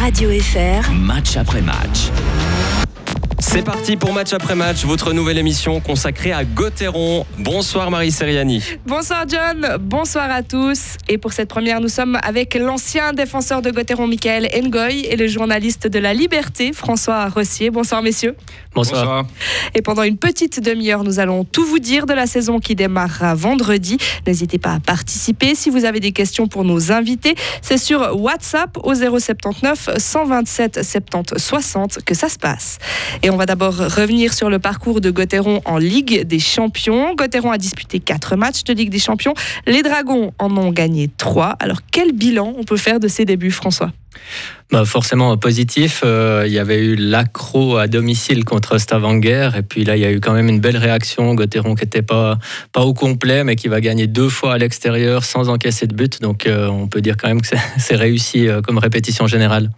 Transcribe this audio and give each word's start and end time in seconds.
Radio 0.00 0.30
FR. 0.30 0.90
Match 0.94 1.36
après 1.36 1.60
match. 1.60 2.10
C'est 3.52 3.62
parti 3.62 3.96
pour 3.96 4.12
match 4.12 4.32
après 4.32 4.54
match, 4.54 4.84
votre 4.84 5.12
nouvelle 5.12 5.36
émission 5.36 5.80
consacrée 5.80 6.30
à 6.30 6.44
Gauthieron. 6.44 7.26
Bonsoir 7.36 7.90
Marie 7.90 8.12
Seriani. 8.12 8.62
Bonsoir 8.86 9.24
John, 9.26 9.76
bonsoir 9.80 10.30
à 10.30 10.44
tous. 10.44 10.96
Et 11.08 11.18
pour 11.18 11.32
cette 11.32 11.48
première, 11.48 11.80
nous 11.80 11.88
sommes 11.88 12.16
avec 12.22 12.54
l'ancien 12.54 13.12
défenseur 13.12 13.60
de 13.60 13.72
Gauthieron, 13.72 14.06
Michael 14.06 14.48
Ngoy, 14.54 15.00
et 15.00 15.16
le 15.16 15.26
journaliste 15.26 15.88
de 15.88 15.98
La 15.98 16.14
Liberté, 16.14 16.72
François 16.72 17.28
Rossier. 17.28 17.70
Bonsoir 17.70 18.02
messieurs. 18.02 18.36
Bonsoir. 18.72 19.26
Et 19.74 19.82
pendant 19.82 20.04
une 20.04 20.16
petite 20.16 20.62
demi-heure, 20.62 21.02
nous 21.02 21.18
allons 21.18 21.42
tout 21.42 21.64
vous 21.64 21.80
dire 21.80 22.06
de 22.06 22.12
la 22.12 22.28
saison 22.28 22.60
qui 22.60 22.76
démarrera 22.76 23.34
vendredi. 23.34 23.98
N'hésitez 24.28 24.58
pas 24.58 24.74
à 24.74 24.78
participer 24.78 25.56
si 25.56 25.70
vous 25.70 25.84
avez 25.84 25.98
des 25.98 26.12
questions 26.12 26.46
pour 26.46 26.62
nos 26.62 26.92
invités. 26.92 27.34
C'est 27.62 27.78
sur 27.78 28.16
WhatsApp 28.16 28.78
au 28.84 28.94
079 28.94 29.90
127 29.98 30.84
70 30.84 31.34
60 31.36 32.04
que 32.04 32.14
ça 32.14 32.28
se 32.28 32.38
passe. 32.38 32.78
Et 33.24 33.30
on 33.30 33.39
va 33.40 33.46
d'abord 33.46 33.74
revenir 33.74 34.34
sur 34.34 34.50
le 34.50 34.58
parcours 34.58 35.00
de 35.00 35.10
Gauthieron 35.10 35.62
en 35.64 35.78
Ligue 35.78 36.26
des 36.26 36.38
Champions. 36.38 37.14
Gauthieron 37.14 37.50
a 37.50 37.56
disputé 37.56 37.98
quatre 37.98 38.36
matchs 38.36 38.64
de 38.64 38.74
Ligue 38.74 38.90
des 38.90 38.98
Champions. 38.98 39.32
Les 39.66 39.82
Dragons 39.82 40.34
en 40.38 40.54
ont 40.58 40.70
gagné 40.70 41.08
trois. 41.16 41.56
Alors 41.58 41.78
quel 41.90 42.12
bilan 42.12 42.52
on 42.58 42.64
peut 42.64 42.76
faire 42.76 43.00
de 43.00 43.08
ces 43.08 43.24
débuts, 43.24 43.50
François? 43.50 43.92
Bah 44.70 44.84
forcément 44.84 45.36
positif. 45.36 46.02
Euh, 46.04 46.44
il 46.46 46.52
y 46.52 46.58
avait 46.58 46.78
eu 46.78 46.94
l'accro 46.94 47.76
à 47.76 47.88
domicile 47.88 48.44
contre 48.44 48.78
Stavanger 48.78 49.50
et 49.56 49.62
puis 49.62 49.84
là 49.84 49.96
il 49.96 50.02
y 50.02 50.04
a 50.04 50.12
eu 50.12 50.20
quand 50.20 50.32
même 50.32 50.48
une 50.48 50.60
belle 50.60 50.76
réaction. 50.76 51.34
Gauthieron 51.34 51.74
qui 51.74 51.84
n'était 51.84 52.02
pas, 52.02 52.38
pas 52.72 52.82
au 52.82 52.94
complet 52.94 53.42
mais 53.42 53.56
qui 53.56 53.66
va 53.66 53.80
gagner 53.80 54.06
deux 54.06 54.28
fois 54.28 54.54
à 54.54 54.58
l'extérieur 54.58 55.24
sans 55.24 55.48
encaisser 55.48 55.88
de 55.88 55.94
but. 55.94 56.20
Donc 56.20 56.46
euh, 56.46 56.68
on 56.68 56.86
peut 56.86 57.00
dire 57.00 57.16
quand 57.16 57.26
même 57.26 57.42
que 57.42 57.48
c'est 57.78 57.96
réussi 57.96 58.46
comme 58.64 58.78
répétition 58.78 59.26
générale. 59.26 59.70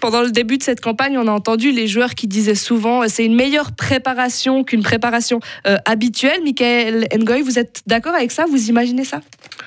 Pendant 0.00 0.22
le 0.22 0.30
début 0.30 0.58
de 0.58 0.62
cette 0.62 0.82
campagne, 0.82 1.16
on 1.16 1.26
a 1.26 1.32
entendu 1.32 1.72
les 1.72 1.86
joueurs 1.86 2.14
qui 2.14 2.26
disaient 2.26 2.54
souvent 2.54 3.08
c'est 3.08 3.24
une 3.24 3.34
meilleure 3.34 3.72
préparation 3.72 4.62
qu'une 4.62 4.82
préparation 4.82 5.40
habituelle. 5.86 6.42
Michael 6.44 7.08
Ngoy, 7.18 7.40
vous 7.40 7.58
êtes 7.58 7.82
d'accord 7.86 8.14
avec 8.14 8.30
ça? 8.30 8.44
Vous 8.50 8.68
imaginez 8.68 9.04
ça? 9.04 9.20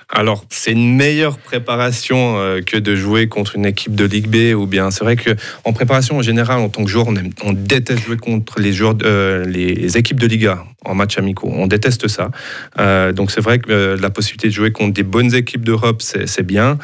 Alors, 0.09 0.45
c'est 0.49 0.71
une 0.71 0.95
meilleure 0.95 1.37
préparation 1.37 2.37
que 2.65 2.77
de 2.77 2.95
jouer 2.95 3.27
contre 3.27 3.57
une 3.57 3.65
équipe 3.65 3.93
de 3.93 4.05
Ligue 4.05 4.27
B 4.27 4.55
ou 4.57 4.65
bien 4.65 4.89
c'est 4.89 5.03
vrai 5.03 5.17
que 5.17 5.31
en 5.65 5.73
préparation 5.73 6.17
en 6.17 6.21
général 6.21 6.59
en 6.59 6.69
tant 6.69 6.83
que 6.83 6.89
joueur 6.89 7.07
on, 7.43 7.53
déteste 7.53 8.05
jouer 8.05 8.17
contre 8.17 8.59
les 8.59 8.73
joueurs 8.73 8.95
euh, 9.03 9.45
les 9.45 9.97
équipes 9.97 10.19
de 10.19 10.27
Liga 10.27 10.63
en 10.87 10.95
match 10.95 11.17
amicaux 11.17 11.51
on 11.57 11.67
déteste 11.67 12.07
ça. 12.07 12.31
Euh, 12.79 13.11
donc 13.11 13.31
c'est 13.31 13.41
vrai 13.41 13.59
que 13.59 13.71
euh, 13.71 13.97
la 13.99 14.09
possibilité 14.09 14.47
de 14.47 14.53
jouer 14.53 14.71
contre 14.71 14.93
des 14.93 15.03
bonnes 15.03 15.33
équipes 15.33 15.63
d'Europe 15.63 16.01
c'est 16.01 16.45
bien. 16.45 16.77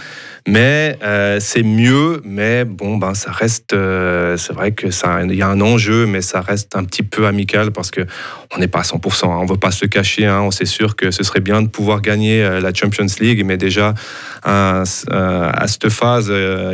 Mais 0.46 0.98
c'est 1.40 1.64
mieux. 1.64 2.22
Mais 2.26 2.66
bon 2.66 2.98
ben 2.98 3.14
ça 3.14 3.32
reste 3.32 3.72
c'est 3.72 4.54
vrai 4.54 4.72
que 4.72 4.92
ça 4.92 5.22
il 5.24 5.36
y 5.36 5.42
a 5.42 5.48
un 5.48 5.62
enjeu 5.62 6.06
mais 6.06 6.22
ça 6.22 6.42
reste 6.42 6.76
un 6.76 6.84
petit 6.84 7.04
peu 7.04 7.28
amical 7.28 7.72
parce 7.72 7.92
que 7.92 8.02
on 8.54 8.60
n'est 8.60 8.68
pas 8.68 8.80
à 8.80 8.84
100% 8.84 9.26
hein, 9.26 9.38
on 9.42 9.46
veut 9.46 9.58
pas 9.58 9.72
se 9.72 9.86
cacher 9.86 10.26
hein, 10.26 10.42
on 10.42 10.52
sait 10.52 10.66
sûr 10.66 10.96
que 10.96 11.12
ce 11.12 11.24
serait 11.24 11.40
bien 11.40 11.62
de 11.62 11.68
pouvoir 11.68 12.02
gagner 12.02 12.42
la 12.62 12.74
Champions 12.74 13.06
League 13.22 13.44
mais 13.46 13.56
déjà 13.58 13.94
à, 14.44 14.84
cette 14.86 15.90
phase 15.90 16.32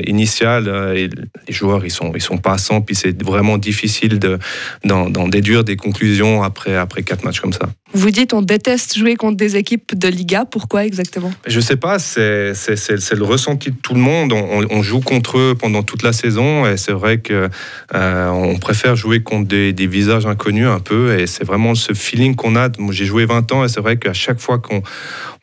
initiale 0.08 0.94
les 0.96 1.54
joueurs 1.54 1.86
ils 1.86 1.92
sont 1.92 2.12
ils 2.16 2.22
sont 2.22 2.38
pas 2.38 2.54
à 2.54 2.58
100 2.58 2.82
puis 2.82 2.96
c'est 2.96 3.22
vraiment 3.22 3.60
difficile 3.60 4.18
de 4.18 4.40
d'en 4.84 5.28
déduire 5.28 5.64
des 5.64 5.76
conclusions 5.76 6.42
après 6.42 6.76
après 6.76 7.04
quatre 7.04 7.19
matchs 7.24 7.42
comme 7.42 7.54
ça. 7.54 7.70
Vous 7.94 8.12
dites 8.12 8.34
on 8.34 8.44
déteste 8.44 8.98
jouer 8.98 9.16
contre 9.16 9.38
des 9.38 9.56
équipes 9.56 9.98
de 9.98 10.08
Liga, 10.08 10.46
pourquoi 10.46 10.86
exactement? 10.86 11.32
Je 11.48 11.60
sais 11.60 11.76
pas, 11.76 11.98
c'est 11.98 12.54
le 12.54 13.24
ressenti 13.24 13.72
de 13.72 13.76
tout 13.76 13.96
le 13.96 14.00
monde. 14.00 14.32
On, 14.32 14.84
joue 14.84 15.02
contre 15.02 15.38
eux 15.38 15.56
pendant 15.60 15.84
toute 15.84 16.04
la 16.04 16.14
saison 16.14 16.66
et 16.66 16.78
c'est 16.78 16.94
vrai 16.94 17.18
que 17.18 17.50
euh, 17.94 18.30
on 18.30 18.58
préfère 18.58 18.96
jouer 18.96 19.22
contre 19.22 19.48
des, 19.48 19.88
visages 19.88 20.26
inconnus 20.26 20.68
un 20.68 20.80
peu 20.80 21.18
et 21.20 21.26
c'est 21.26 21.44
vraiment 21.44 21.74
ce 21.74 21.94
feeling 21.94 22.36
qu'on 22.36 22.56
a. 22.56 22.70
J'ai 22.92 23.06
joué 23.06 23.26
20 23.26 23.52
ans 23.52 23.66
et 23.66 23.68
c'est 23.68 23.82
vrai 23.82 23.98
qu'à 23.98 24.14
chaque 24.14 24.40
fois 24.40 24.60
qu'on 24.60 24.84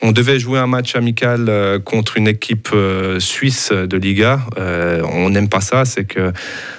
on 0.02 0.12
devait 0.12 0.38
jouer 0.38 0.58
un 0.58 0.66
match 0.66 0.94
amical 0.94 1.46
euh, 1.48 1.78
contre 1.80 2.16
une 2.16 2.28
équipe 2.28 2.68
euh, 2.72 3.18
suisse 3.18 3.72
de 3.72 3.96
Liga, 3.96 4.40
on 4.56 5.30
n'aime 5.30 5.48
pas 5.48 5.60
ça. 5.60 5.84
C'est 5.84 6.04
que 6.04 6.32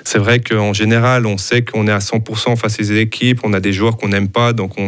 c'est 0.03 0.19
vrai 0.19 0.39
qu'en 0.39 0.73
général 0.73 1.25
on 1.25 1.37
sait 1.37 1.63
qu'on 1.63 1.87
est 1.87 1.91
à 1.91 1.99
100% 1.99 2.55
face 2.55 2.63
à 2.63 2.69
ces 2.69 2.97
équipes, 2.97 3.41
on 3.43 3.53
a 3.53 3.59
des 3.59 3.73
joueurs 3.73 3.97
qu'on 3.97 4.09
n'aime 4.09 4.29
pas 4.29 4.53
donc 4.53 4.77
on 4.77 4.87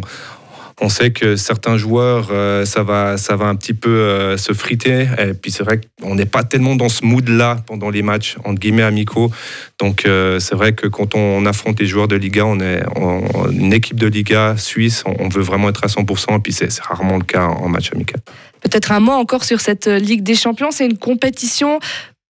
on 0.81 0.89
sait 0.89 1.11
que 1.11 1.35
certains 1.35 1.77
joueurs, 1.77 2.29
euh, 2.31 2.65
ça, 2.65 2.83
va, 2.83 3.17
ça 3.17 3.35
va 3.35 3.45
un 3.45 3.55
petit 3.55 3.73
peu 3.73 3.89
euh, 3.89 4.37
se 4.37 4.53
friter. 4.53 5.07
Et 5.17 5.33
puis 5.33 5.51
c'est 5.51 5.63
vrai 5.63 5.81
qu'on 6.01 6.15
n'est 6.15 6.25
pas 6.25 6.43
tellement 6.43 6.75
dans 6.75 6.89
ce 6.89 7.05
mood-là 7.05 7.57
pendant 7.65 7.89
les 7.89 8.01
matchs, 8.01 8.37
entre 8.45 8.59
guillemets, 8.59 8.83
amicaux. 8.83 9.29
Donc 9.79 10.05
euh, 10.05 10.39
c'est 10.39 10.55
vrai 10.55 10.73
que 10.73 10.87
quand 10.87 11.15
on 11.15 11.45
affronte 11.45 11.79
les 11.79 11.85
joueurs 11.85 12.07
de 12.07 12.15
Liga, 12.15 12.45
on 12.45 12.59
est 12.59 12.83
une 13.51 13.73
équipe 13.73 13.99
de 13.99 14.07
Liga 14.07 14.55
suisse, 14.57 15.03
on, 15.05 15.29
veut 15.29 15.41
vraiment 15.41 15.69
être 15.69 15.83
à 15.83 15.87
100%. 15.87 16.37
Et 16.37 16.39
puis 16.39 16.53
c'est 16.53 16.69
rarement 16.81 17.17
le 17.17 17.23
cas 17.23 17.45
en 17.45 17.67
match 17.67 17.91
amical. 17.93 18.21
Peut-être 18.61 18.91
un 18.91 18.99
mot 18.99 19.11
encore 19.11 19.43
sur 19.43 19.61
cette 19.61 19.87
Ligue 19.87 20.23
des 20.23 20.35
Champions. 20.35 20.71
C'est 20.71 20.85
une 20.85 20.97
compétition 20.97 21.79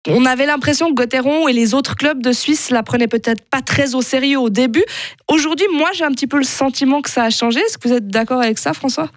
on 0.07 0.25
avait 0.25 0.45
l'impression 0.45 0.89
que 0.89 0.93
Gauthieron 0.93 1.47
et 1.47 1.53
les 1.53 1.73
autres 1.73 1.95
clubs 1.95 2.21
de 2.21 2.31
Suisse 2.31 2.69
la 2.69 2.83
prenaient 2.83 3.07
peut-être 3.07 3.43
pas 3.49 3.61
très 3.61 3.95
au 3.95 4.01
sérieux 4.01 4.39
au 4.39 4.49
début. 4.49 4.83
Aujourd'hui, 5.27 5.65
moi, 5.73 5.89
j'ai 5.93 6.03
un 6.03 6.11
petit 6.11 6.27
peu 6.27 6.37
le 6.37 6.43
sentiment 6.43 7.01
que 7.01 7.09
ça 7.09 7.23
a 7.23 7.29
changé. 7.29 7.59
Est-ce 7.59 7.77
que 7.77 7.87
vous 7.87 7.93
êtes 7.93 8.07
d'accord 8.07 8.41
avec 8.41 8.59
ça, 8.59 8.73
François? 8.73 9.09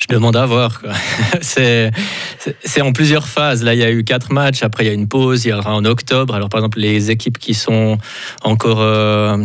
Je 0.00 0.06
demande 0.14 0.34
à 0.34 0.46
voir. 0.46 0.80
C'est 1.42 1.92
en 2.80 2.92
plusieurs 2.92 3.28
phases. 3.28 3.62
Là, 3.62 3.74
il 3.74 3.80
y 3.80 3.84
a 3.84 3.90
eu 3.90 4.02
quatre 4.02 4.32
matchs. 4.32 4.62
Après, 4.62 4.84
il 4.84 4.86
y 4.86 4.90
a 4.90 4.94
une 4.94 5.08
pause. 5.08 5.44
Il 5.44 5.50
y 5.50 5.52
aura 5.52 5.74
en 5.74 5.84
octobre. 5.84 6.34
Alors, 6.34 6.48
par 6.48 6.60
exemple, 6.60 6.78
les 6.78 7.10
équipes 7.10 7.38
qui 7.38 7.52
sont 7.52 7.98
encore 8.42 8.80
euh, 8.80 9.36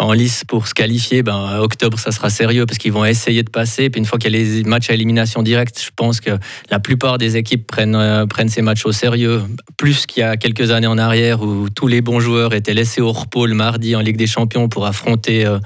en 0.00 0.12
lice 0.12 0.44
pour 0.46 0.66
se 0.66 0.74
qualifier, 0.74 1.22
ben, 1.22 1.58
octobre, 1.58 1.98
ça 1.98 2.10
sera 2.10 2.30
sérieux 2.30 2.64
parce 2.64 2.78
qu'ils 2.78 2.92
vont 2.92 3.04
essayer 3.04 3.42
de 3.42 3.50
passer. 3.50 3.90
Puis 3.90 3.98
une 3.98 4.06
fois 4.06 4.18
qu'il 4.18 4.32
y 4.32 4.36
a 4.36 4.38
les 4.38 4.64
matchs 4.64 4.90
à 4.90 4.94
élimination 4.94 5.42
directe, 5.42 5.80
je 5.82 5.90
pense 5.94 6.20
que 6.20 6.30
la 6.70 6.80
plupart 6.80 7.18
des 7.18 7.36
équipes 7.36 7.66
prennent, 7.66 7.94
euh, 7.94 8.26
prennent 8.26 8.48
ces 8.48 8.62
matchs 8.62 8.86
au 8.86 8.92
sérieux. 8.92 9.42
Plus 9.76 10.06
qu'il 10.06 10.22
y 10.22 10.24
a 10.24 10.36
quelques 10.36 10.70
années 10.70 10.86
en 10.86 10.96
arrière 10.96 11.42
où 11.42 11.68
tous 11.68 11.86
les 11.86 12.00
bons 12.00 12.18
joueurs 12.18 12.54
étaient 12.54 12.72
laissés 12.72 13.02
au 13.02 13.12
repos 13.12 13.46
le 13.46 13.54
mardi 13.54 13.94
en 13.94 14.00
Ligue 14.00 14.16
des 14.16 14.26
Champions 14.26 14.68
pour 14.68 14.86
affronter 14.86 15.44
euh, 15.44 15.58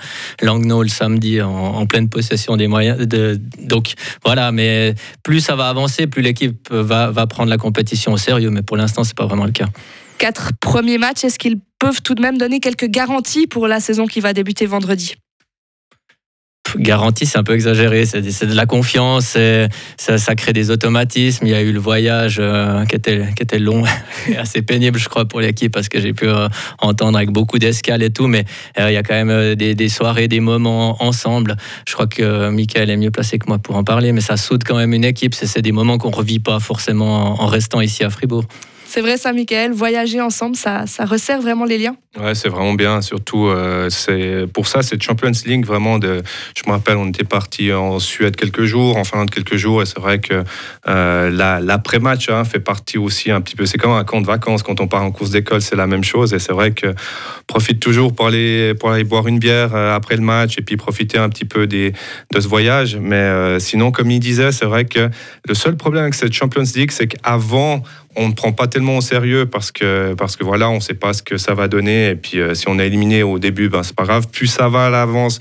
Langnau 0.43 0.83
le 0.83 0.89
samedi 0.89 1.41
en, 1.41 1.87
pleine 1.87 2.09
possession 2.09 2.57
des 2.57 2.67
moyens. 2.67 3.07
Donc 3.59 3.93
voilà, 4.25 4.51
mais 4.51 4.95
plus 5.23 5.41
ça 5.41 5.55
va 5.55 5.69
avancer, 5.69 6.07
plus 6.07 6.23
l'équipe 6.23 6.69
va, 6.71 7.11
va 7.11 7.27
prendre 7.27 7.51
la 7.51 7.59
compétition 7.59 8.13
au 8.13 8.17
sérieux. 8.17 8.51
Mais 8.51 8.63
pour 8.63 8.77
l'instant, 8.77 9.05
c'est 9.05 9.17
pas 9.17 9.27
vraiment 9.27 9.45
le 9.45 9.53
cas 9.53 9.67
quatre 10.19 10.53
premiers 10.59 10.99
matchs, 10.99 11.25
est-ce 11.25 11.39
qu'ils 11.39 11.59
peuvent 11.85 12.01
tout 12.01 12.15
de 12.15 12.23
même 12.23 12.39
donner 12.39 12.61
quelques 12.61 12.87
garanties 12.87 13.47
pour 13.47 13.69
la 13.69 13.79
saison 13.79 14.07
qui 14.07 14.21
va 14.21 14.33
débuter 14.33 14.65
vendredi 14.65 15.17
garantie, 16.77 17.25
c'est 17.25 17.39
un 17.39 17.45
peu 17.45 17.55
exagéré. 17.55 18.05
C'est 18.05 18.47
de 18.47 18.55
la 18.55 18.67
confiance, 18.67 19.37
ça, 19.97 20.35
crée 20.35 20.53
des 20.53 20.73
automatismes. 20.73 21.47
Il 21.47 21.53
y 21.53 21.55
a 21.55 21.63
eu 21.63 21.71
le 21.71 21.79
voyage 21.79 22.39
euh, 22.41 22.85
qui, 22.87 22.97
était, 22.97 23.29
qui 23.37 23.59
long 23.61 23.85
et 24.29 24.37
assez 24.37 24.61
pénible, 24.61 24.99
je 24.99 25.09
crois, 25.09 25.25
pour 25.25 25.41
l'équipe 25.41 25.73
parce 25.73 25.89
que 25.89 26.01
j'ai 26.01 26.13
pu 26.13 26.27
euh, 26.27 26.49
entendre 26.81 27.17
avec 27.17 27.31
beaucoup 27.31 27.61
d'escales 27.61 28.03
et 28.03 28.11
tout. 28.11 28.27
Mais 28.27 28.45
euh, 28.81 28.91
il 28.91 28.95
y 28.95 28.97
a 28.97 29.05
quand 29.05 29.15
même 29.15 29.55
des, 29.55 29.77
des, 29.77 29.89
soirées, 29.89 30.27
des 30.27 30.41
moments 30.41 31.01
ensemble. 31.01 31.55
Je 31.87 31.93
crois 31.93 32.09
que 32.09 32.49
Michael 32.49 32.91
est 32.91 32.97
mieux 32.97 33.13
placé 33.13 33.39
que 33.39 33.47
moi 33.47 33.61
pour 33.61 33.77
en 33.77 33.85
parler, 33.85 34.11
mais 34.11 34.23
ça 34.23 34.37
soude 34.37 34.65
quand 34.65 34.77
même 34.77 34.95
une 34.95 35.05
équipe. 35.05 35.37
C'est 35.37 35.63
des 35.63 35.71
moments 35.71 35.99
qu'on 35.99 36.11
ne 36.11 36.17
revit 36.17 36.41
pas 36.41 36.59
forcément 36.59 37.41
en 37.41 37.47
restant 37.47 37.81
ici 37.81 38.03
à 38.03 38.11
Fribourg. 38.11 38.47
C'est 38.95 39.01
vrai 39.01 39.17
ça, 39.17 39.33
Michael, 39.33 39.73
voyager 39.73 40.21
ensemble, 40.21 40.55
ça, 40.55 40.85
resserre 41.01 41.41
vraiment 41.41 41.65
les 41.65 41.79
liens 41.79 41.97
Ouais, 42.17 42.37
c'est 42.37 42.49
vraiment 42.49 42.75
bien. 42.75 43.03
Surtout, 43.03 43.49
euh, 43.49 43.91
c'est 43.91 44.47
pour 44.53 44.69
ça, 44.69 44.83
cette 44.83 45.03
Champions 45.03 45.33
League, 45.47 45.67
vraiment, 45.67 45.99
je 46.01 46.63
me 46.65 46.71
rappelle, 46.71 46.97
on 46.99 47.09
était 47.09 47.25
parti 47.25 47.73
en 47.73 47.99
Suède 47.99 48.37
quelques 48.37 48.63
jours, 48.67 48.97
en 48.97 49.03
Finlande 49.03 49.33
quelques 49.33 49.57
jours, 49.57 49.83
et 49.83 49.87
c'est 49.87 49.99
vrai 49.99 50.21
que 50.21 50.45
euh, 50.87 51.61
l'après-match 51.61 52.29
hein, 52.29 52.45
fait 52.45 52.61
partie 52.61 52.97
aussi 52.97 53.33
un 53.33 53.41
petit 53.41 53.57
peu. 53.57 53.67
C'est 53.67 53.79
comme 53.79 53.91
un 53.91 54.05
camp 54.05 54.21
de 54.21 54.27
vacances. 54.27 54.63
Quand 54.63 54.81
on 54.81 54.87
part 54.87 55.03
en 55.03 55.11
course 55.11 55.31
d'école, 55.31 55.61
c'est 55.61 55.75
la 55.75 55.89
même 55.89 56.05
chose. 56.05 56.33
Et 56.33 56.39
c'est 56.39 56.53
vrai 56.53 56.71
que 56.71 56.95
profite 57.49 57.81
toujours 57.81 58.15
pour 58.15 58.29
aller, 58.29 58.75
boire 58.75 59.27
une 59.27 59.41
bière 59.41 59.75
euh, 59.75 59.97
après 59.97 60.15
le 60.15 60.23
match 60.23 60.57
et 60.57 60.63
puis 60.63 60.77
profiter 60.77 61.19
un 61.19 61.31
petit 61.31 61.47
peu 61.47 61.67
de 61.67 61.93
ce 62.33 62.47
voyage. 62.47 62.97
Mais 62.97 63.59
sinon, 63.59 63.91
comme 63.91 64.13
il 64.13 64.21
disait, 64.21 64.53
c'est 64.53 64.67
vrai 64.67 64.85
que 64.85 65.11
le 65.49 65.55
seul 65.55 65.77
problème 65.77 66.05
avec 66.05 66.15
cette 66.15 66.33
Champions 66.33 66.63
League, 66.77 66.93
c'est 66.93 67.09
qu'avant, 67.09 67.83
on 68.17 68.29
ne 68.29 68.33
prend 68.33 68.53
pas 68.53 68.67
tellement 68.67 68.97
au 68.97 69.01
sérieux 69.01 69.47
parce 69.47 69.73
que, 69.73 70.15
parce 70.15 70.37
que 70.37 70.45
voilà, 70.45 70.69
on 70.71 70.77
ne 70.77 70.81
sait 70.81 70.95
pas 70.95 71.13
ce 71.13 71.23
que 71.23 71.37
ça 71.37 71.55
va 71.55 71.69
donner. 71.69 72.11
Et 72.11 72.15
puis, 72.15 72.41
euh, 72.41 72.55
si 72.55 72.69
on 72.69 72.79
est 72.79 72.87
éliminé 72.87 73.23
au 73.23 73.39
début, 73.39 73.69
ben, 73.69 73.83
c'est 73.83 73.97
pas 73.97 74.05
grave. 74.05 74.29
Plus 74.29 74.47
ça 74.47 74.69
va 74.69 74.87
à 74.87 74.91
l'avance, 74.91 75.39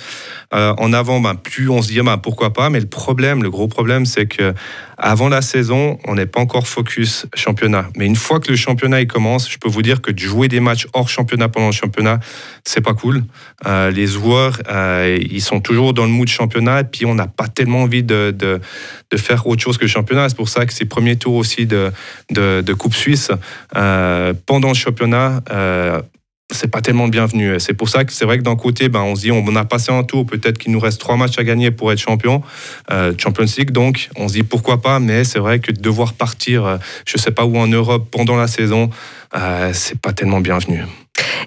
euh, 0.54 0.74
en 0.78 0.94
avant, 0.94 1.20
ben, 1.20 1.36
plus 1.36 1.70
on 1.70 1.82
se 1.82 1.90
dit 1.90 2.02
ben, 2.02 2.18
pourquoi 2.18 2.54
pas. 2.54 2.70
Mais 2.70 2.80
le 2.80 2.88
problème, 2.88 3.44
le 3.44 3.50
gros 3.50 3.68
problème, 3.68 4.06
c'est 4.06 4.26
que 4.26 4.54
avant 4.98 5.30
la 5.30 5.42
saison, 5.42 6.00
on 6.06 6.16
n'est 6.16 6.26
pas 6.26 6.40
encore 6.40 6.68
focus 6.68 7.26
championnat. 7.36 7.90
Mais 7.98 8.06
une 8.06 8.16
fois 8.16 8.40
que 8.40 8.50
le 8.50 8.56
championnat 8.56 9.02
il 9.02 9.08
commence, 9.08 9.52
je 9.52 9.58
peux 9.58 9.70
vous 9.70 9.82
dire 9.82 10.02
que 10.02 10.12
de 10.12 10.20
jouer 10.20 10.48
des 10.48 10.60
matchs 10.60 10.88
hors 10.94 11.10
championnat 11.10 11.50
pendant 11.50 11.68
le 11.68 11.74
championnat, 11.74 12.20
c'est 12.64 12.82
pas 12.82 12.94
cool. 12.94 13.24
Euh, 13.66 13.92
les 13.92 14.08
joueurs, 14.08 14.60
ils 14.70 15.42
sont 15.42 15.60
toujours 15.60 15.94
dans 15.94 16.06
le 16.06 16.12
mood 16.12 16.28
championnat, 16.28 16.82
et 16.82 16.84
puis 16.86 17.06
on 17.06 17.16
n'a 17.16 17.28
pas 17.28 17.48
tellement 17.48 17.84
envie 17.84 18.04
de, 18.04 18.32
de, 18.32 18.60
faire 19.18 19.46
autre 19.46 19.62
chose 19.62 19.78
que 19.78 19.84
le 19.84 19.90
championnat. 19.90 20.30
C'est 20.30 20.36
pour 20.36 20.50
ça 20.50 20.66
que 20.66 20.74
ces 20.74 20.86
premiers 20.86 21.18
tours 21.18 21.36
aussi 21.36 21.66
de 21.66 21.92
de 22.64 22.74
Coupe 22.74 22.96
Suisse 22.96 23.32
pendant 23.72 24.70
le 24.70 24.74
championnat 24.74 25.42
c'est 26.54 26.68
pas 26.68 26.82
tellement 26.82 27.08
bienvenu. 27.08 27.60
C'est 27.60 27.74
pour 27.74 27.90
ça 27.90 28.06
que 28.06 28.14
c'est 28.14 28.26
vrai 28.26 28.38
que 28.38 28.44
d'un 28.44 28.56
côté, 28.56 28.90
ben, 28.90 29.02
on 29.02 29.16
se 29.16 29.22
dit 29.22 29.32
on 29.32 29.56
a 29.56 29.66
passé 29.66 29.92
un 29.92 30.04
tour, 30.04 30.26
peut-être 30.26 30.58
qu'il 30.58 30.72
nous 30.72 30.80
reste 30.80 31.00
trois 31.00 31.18
matchs 31.18 31.38
à 31.38 31.44
gagner 31.44 31.72
pour 31.72 31.92
être 31.92 32.00
champion, 32.00 32.42
euh, 32.92 33.14
Champions 33.18 33.46
League. 33.58 33.72
Donc, 33.72 34.10
on 34.16 34.28
se 34.28 34.34
dit 34.34 34.44
pourquoi 34.44 34.82
pas, 34.82 35.00
mais 35.00 35.24
c'est 35.24 35.40
vrai 35.40 35.60
que 35.60 35.72
devoir 35.72 36.14
partir, 36.14 36.66
euh, 36.66 36.78
je 37.06 37.18
sais 37.18 37.32
pas 37.32 37.46
où 37.46 37.58
en 37.58 37.68
Europe 37.68 38.08
pendant 38.12 38.36
la 38.36 38.48
saison, 38.48 38.90
euh, 39.36 39.72
c'est 39.74 40.00
pas 40.00 40.14
tellement 40.14 40.42
bienvenu. 40.42 40.84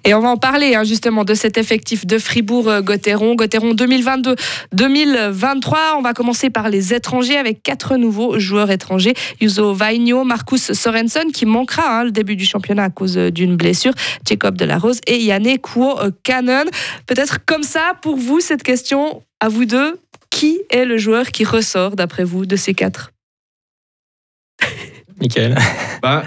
Et 0.04 0.14
on 0.14 0.20
va 0.20 0.28
en 0.28 0.36
parler 0.36 0.76
hein, 0.76 0.84
justement 0.84 1.24
de 1.24 1.34
cet 1.34 1.58
effectif 1.58 2.06
de 2.06 2.18
Fribourg-Gotteron. 2.18 3.34
Gotteron 3.34 3.74
2022-2023. 3.74 5.74
On 5.98 6.02
va 6.02 6.14
commencer 6.14 6.50
par 6.50 6.68
les 6.68 6.94
étrangers 6.94 7.36
avec 7.36 7.60
quatre 7.62 7.96
nouveaux 7.96 8.38
joueurs 8.38 8.70
étrangers. 8.70 9.14
Yuzo 9.40 9.74
Vainio, 9.74 10.22
Marcus 10.24 10.72
Sorensen 10.72 11.32
qui 11.32 11.46
manquera 11.46 12.00
hein, 12.00 12.04
le 12.04 12.12
début 12.12 12.36
du 12.36 12.44
championnat 12.44 12.84
à 12.84 12.90
cause 12.90 13.16
d'une 13.16 13.56
blessure. 13.56 13.94
Jacob 14.26 14.56
Delarose 14.56 15.00
et 15.06 15.18
Yannick 15.18 15.62
Kuo 15.62 15.98
Cannon. 16.22 16.66
Peut-être 17.06 17.44
comme 17.44 17.64
ça 17.64 17.94
pour 18.00 18.16
vous 18.16 18.40
cette 18.40 18.62
question 18.62 19.22
à 19.40 19.48
vous 19.48 19.64
deux. 19.64 19.98
Qui 20.30 20.60
est 20.70 20.84
le 20.84 20.98
joueur 20.98 21.32
qui 21.32 21.44
ressort 21.44 21.96
d'après 21.96 22.24
vous 22.24 22.46
de 22.46 22.56
ces 22.56 22.74
quatre? 22.74 23.12
Michael 25.18 25.56
bah, 26.02 26.22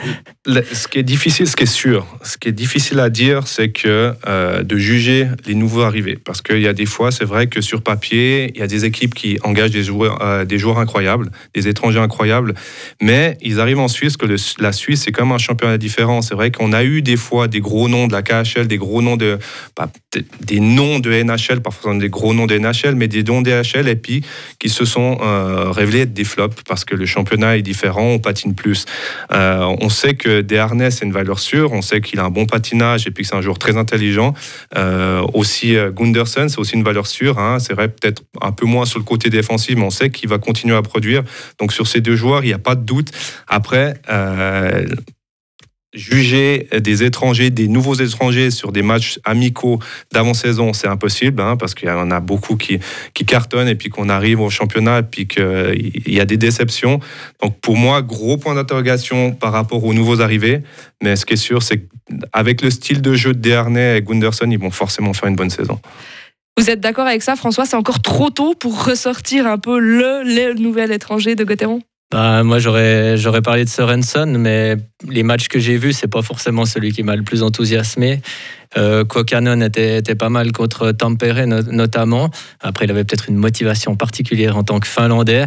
Ce 0.45 0.87
qui 0.87 0.99
est 0.99 1.03
difficile, 1.03 1.47
ce 1.47 1.55
qui 1.55 1.63
est 1.63 1.67
sûr, 1.67 2.05
ce 2.23 2.37
qui 2.37 2.49
est 2.49 2.53
difficile 2.53 2.99
à 2.99 3.09
dire, 3.09 3.47
c'est 3.47 3.69
que 3.69 4.13
euh, 4.27 4.63
de 4.63 4.77
juger 4.77 5.27
les 5.45 5.55
nouveaux 5.55 5.81
arrivés. 5.81 6.17
Parce 6.23 6.41
qu'il 6.41 6.61
y 6.61 6.67
a 6.67 6.73
des 6.73 6.85
fois, 6.85 7.11
c'est 7.11 7.25
vrai 7.25 7.47
que 7.47 7.61
sur 7.61 7.81
papier, 7.81 8.51
il 8.53 8.59
y 8.59 8.63
a 8.63 8.67
des 8.67 8.85
équipes 8.85 9.13
qui 9.13 9.37
engagent 9.43 9.71
des 9.71 9.83
joueurs, 9.83 10.19
euh, 10.21 10.45
incroyables, 10.77 11.31
des 11.53 11.67
étrangers 11.67 11.99
incroyables, 11.99 12.53
mais 13.01 13.37
ils 13.41 13.59
arrivent 13.59 13.79
en 13.79 13.87
Suisse, 13.87 14.17
que 14.17 14.25
la 14.59 14.71
Suisse, 14.71 15.03
c'est 15.05 15.11
comme 15.11 15.31
un 15.31 15.37
championnat 15.37 15.77
différent. 15.77 16.21
C'est 16.21 16.35
vrai 16.35 16.51
qu'on 16.51 16.73
a 16.73 16.83
eu 16.83 17.01
des 17.01 17.17
fois 17.17 17.47
des 17.47 17.59
gros 17.59 17.89
noms 17.89 18.07
de 18.07 18.13
la 18.13 18.21
KHL, 18.21 18.67
des 18.67 18.77
gros 18.77 19.01
noms 19.01 19.17
de. 19.17 19.39
des 20.41 20.59
noms 20.59 20.99
de 20.99 21.11
NHL, 21.11 21.61
parfois 21.61 21.95
des 21.97 22.09
gros 22.09 22.33
noms 22.33 22.45
de 22.45 22.57
NHL, 22.57 22.95
mais 22.95 23.07
des 23.07 23.23
noms 23.23 23.41
DHL, 23.41 23.87
et 23.87 23.95
puis 23.95 24.23
qui 24.59 24.69
se 24.69 24.85
sont 24.85 25.17
euh, 25.21 25.71
révélés 25.71 26.01
être 26.01 26.13
des 26.13 26.23
flops 26.23 26.63
parce 26.67 26.85
que 26.85 26.95
le 26.95 27.05
championnat 27.05 27.57
est 27.57 27.61
différent, 27.61 28.13
on 28.13 28.19
patine 28.19 28.53
plus. 28.53 28.85
On 29.67 29.89
sait 29.89 30.13
que 30.13 30.41
Desharnais, 30.41 30.91
c'est 30.91 31.05
une 31.05 31.11
valeur 31.11 31.39
sûre. 31.39 31.71
On 31.73 31.81
sait 31.81 32.01
qu'il 32.01 32.19
a 32.19 32.23
un 32.23 32.29
bon 32.29 32.45
patinage 32.45 33.07
et 33.07 33.11
puis 33.11 33.23
que 33.23 33.29
c'est 33.29 33.35
un 33.35 33.41
joueur 33.41 33.59
très 33.59 33.77
intelligent. 33.77 34.33
Euh, 34.77 35.25
aussi, 35.33 35.75
euh, 35.75 35.91
Gunderson, 35.91 36.47
c'est 36.49 36.59
aussi 36.59 36.75
une 36.75 36.83
valeur 36.83 37.07
sûre. 37.07 37.39
Hein. 37.39 37.59
C'est 37.59 37.73
vrai, 37.73 37.89
peut-être 37.89 38.23
un 38.41 38.51
peu 38.51 38.65
moins 38.65 38.85
sur 38.85 38.99
le 38.99 39.05
côté 39.05 39.29
défensif, 39.29 39.75
mais 39.75 39.83
on 39.83 39.89
sait 39.89 40.09
qu'il 40.09 40.29
va 40.29 40.37
continuer 40.37 40.75
à 40.75 40.81
produire. 40.81 41.23
Donc, 41.59 41.73
sur 41.73 41.87
ces 41.87 42.01
deux 42.01 42.15
joueurs, 42.15 42.43
il 42.43 42.47
n'y 42.47 42.53
a 42.53 42.59
pas 42.59 42.75
de 42.75 42.83
doute. 42.83 43.11
Après, 43.47 43.95
juger 45.93 46.67
des 46.79 47.03
étrangers, 47.03 47.49
des 47.49 47.67
nouveaux 47.67 47.95
étrangers 47.95 48.51
sur 48.51 48.71
des 48.71 48.83
matchs 48.83 49.19
amicaux 49.23 49.79
d'avant-saison, 50.11 50.73
c'est 50.73 50.87
impossible, 50.87 51.41
hein, 51.41 51.57
parce 51.57 51.73
qu'il 51.73 51.87
y 51.87 51.91
en 51.91 52.11
a 52.11 52.19
beaucoup 52.19 52.57
qui, 52.57 52.79
cartonnent 53.25 53.67
et 53.67 53.75
puis 53.75 53.89
qu'on 53.89 54.09
arrive 54.09 54.39
au 54.39 54.49
championnat 54.49 54.99
et 54.99 55.03
puis 55.03 55.27
qu'il 55.27 56.03
y 56.07 56.19
a 56.19 56.25
des 56.25 56.37
déceptions. 56.37 56.99
Donc 57.41 57.59
pour 57.59 57.75
moi, 57.75 58.01
gros 58.01 58.37
point 58.37 58.55
d'interrogation 58.55 59.31
par 59.31 59.51
rapport 59.51 59.83
aux 59.83 59.93
nouveaux 59.93 60.21
arrivés. 60.21 60.61
Mais 61.01 61.15
ce 61.15 61.25
qui 61.25 61.33
est 61.33 61.37
sûr, 61.37 61.63
c'est 61.63 61.79
qu'avec 61.79 62.61
le 62.61 62.69
style 62.69 63.01
de 63.01 63.13
jeu 63.13 63.33
de 63.33 63.39
Desharnais 63.39 63.97
et 63.97 64.01
Gunderson, 64.01 64.49
ils 64.49 64.59
vont 64.59 64.71
forcément 64.71 65.13
faire 65.13 65.29
une 65.29 65.35
bonne 65.35 65.49
saison. 65.49 65.79
Vous 66.57 66.69
êtes 66.69 66.81
d'accord 66.81 67.07
avec 67.07 67.21
ça, 67.21 67.35
François? 67.35 67.65
C'est 67.65 67.77
encore 67.77 68.01
trop 68.01 68.29
tôt 68.29 68.53
pour 68.53 68.83
ressortir 68.83 69.47
un 69.47 69.57
peu 69.57 69.79
le, 69.79 70.23
le 70.23 70.53
nouvel 70.55 70.91
étranger 70.91 71.35
de 71.35 71.43
Gauthieron 71.43 71.81
bah, 72.11 72.43
moi, 72.43 72.57
j'aurais, 72.57 73.17
j'aurais 73.17 73.43
parlé 73.43 73.65
de 73.65 73.69
Sorensen, 73.69 74.35
mais 74.37 74.77
les 75.07 75.21
matchs 75.21 75.47
que 75.47 75.59
j'ai 75.59 75.77
vus, 75.77 75.93
c'est 75.93 76.07
pas 76.07 76.23
forcément 76.23 76.65
celui 76.65 76.91
qui 76.91 77.03
m'a 77.03 77.15
le 77.15 77.21
plus 77.21 77.43
enthousiasmé. 77.43 78.21
Euh, 78.77 79.03
était, 79.61 79.97
était, 79.97 80.15
pas 80.15 80.29
mal 80.29 80.51
contre 80.51 80.91
Tampere 80.91 81.45
notamment. 81.45 82.29
Après, 82.61 82.85
il 82.85 82.91
avait 82.91 83.03
peut-être 83.03 83.29
une 83.29 83.35
motivation 83.35 83.95
particulière 83.95 84.57
en 84.57 84.63
tant 84.63 84.79
que 84.79 84.87
Finlandais. 84.87 85.45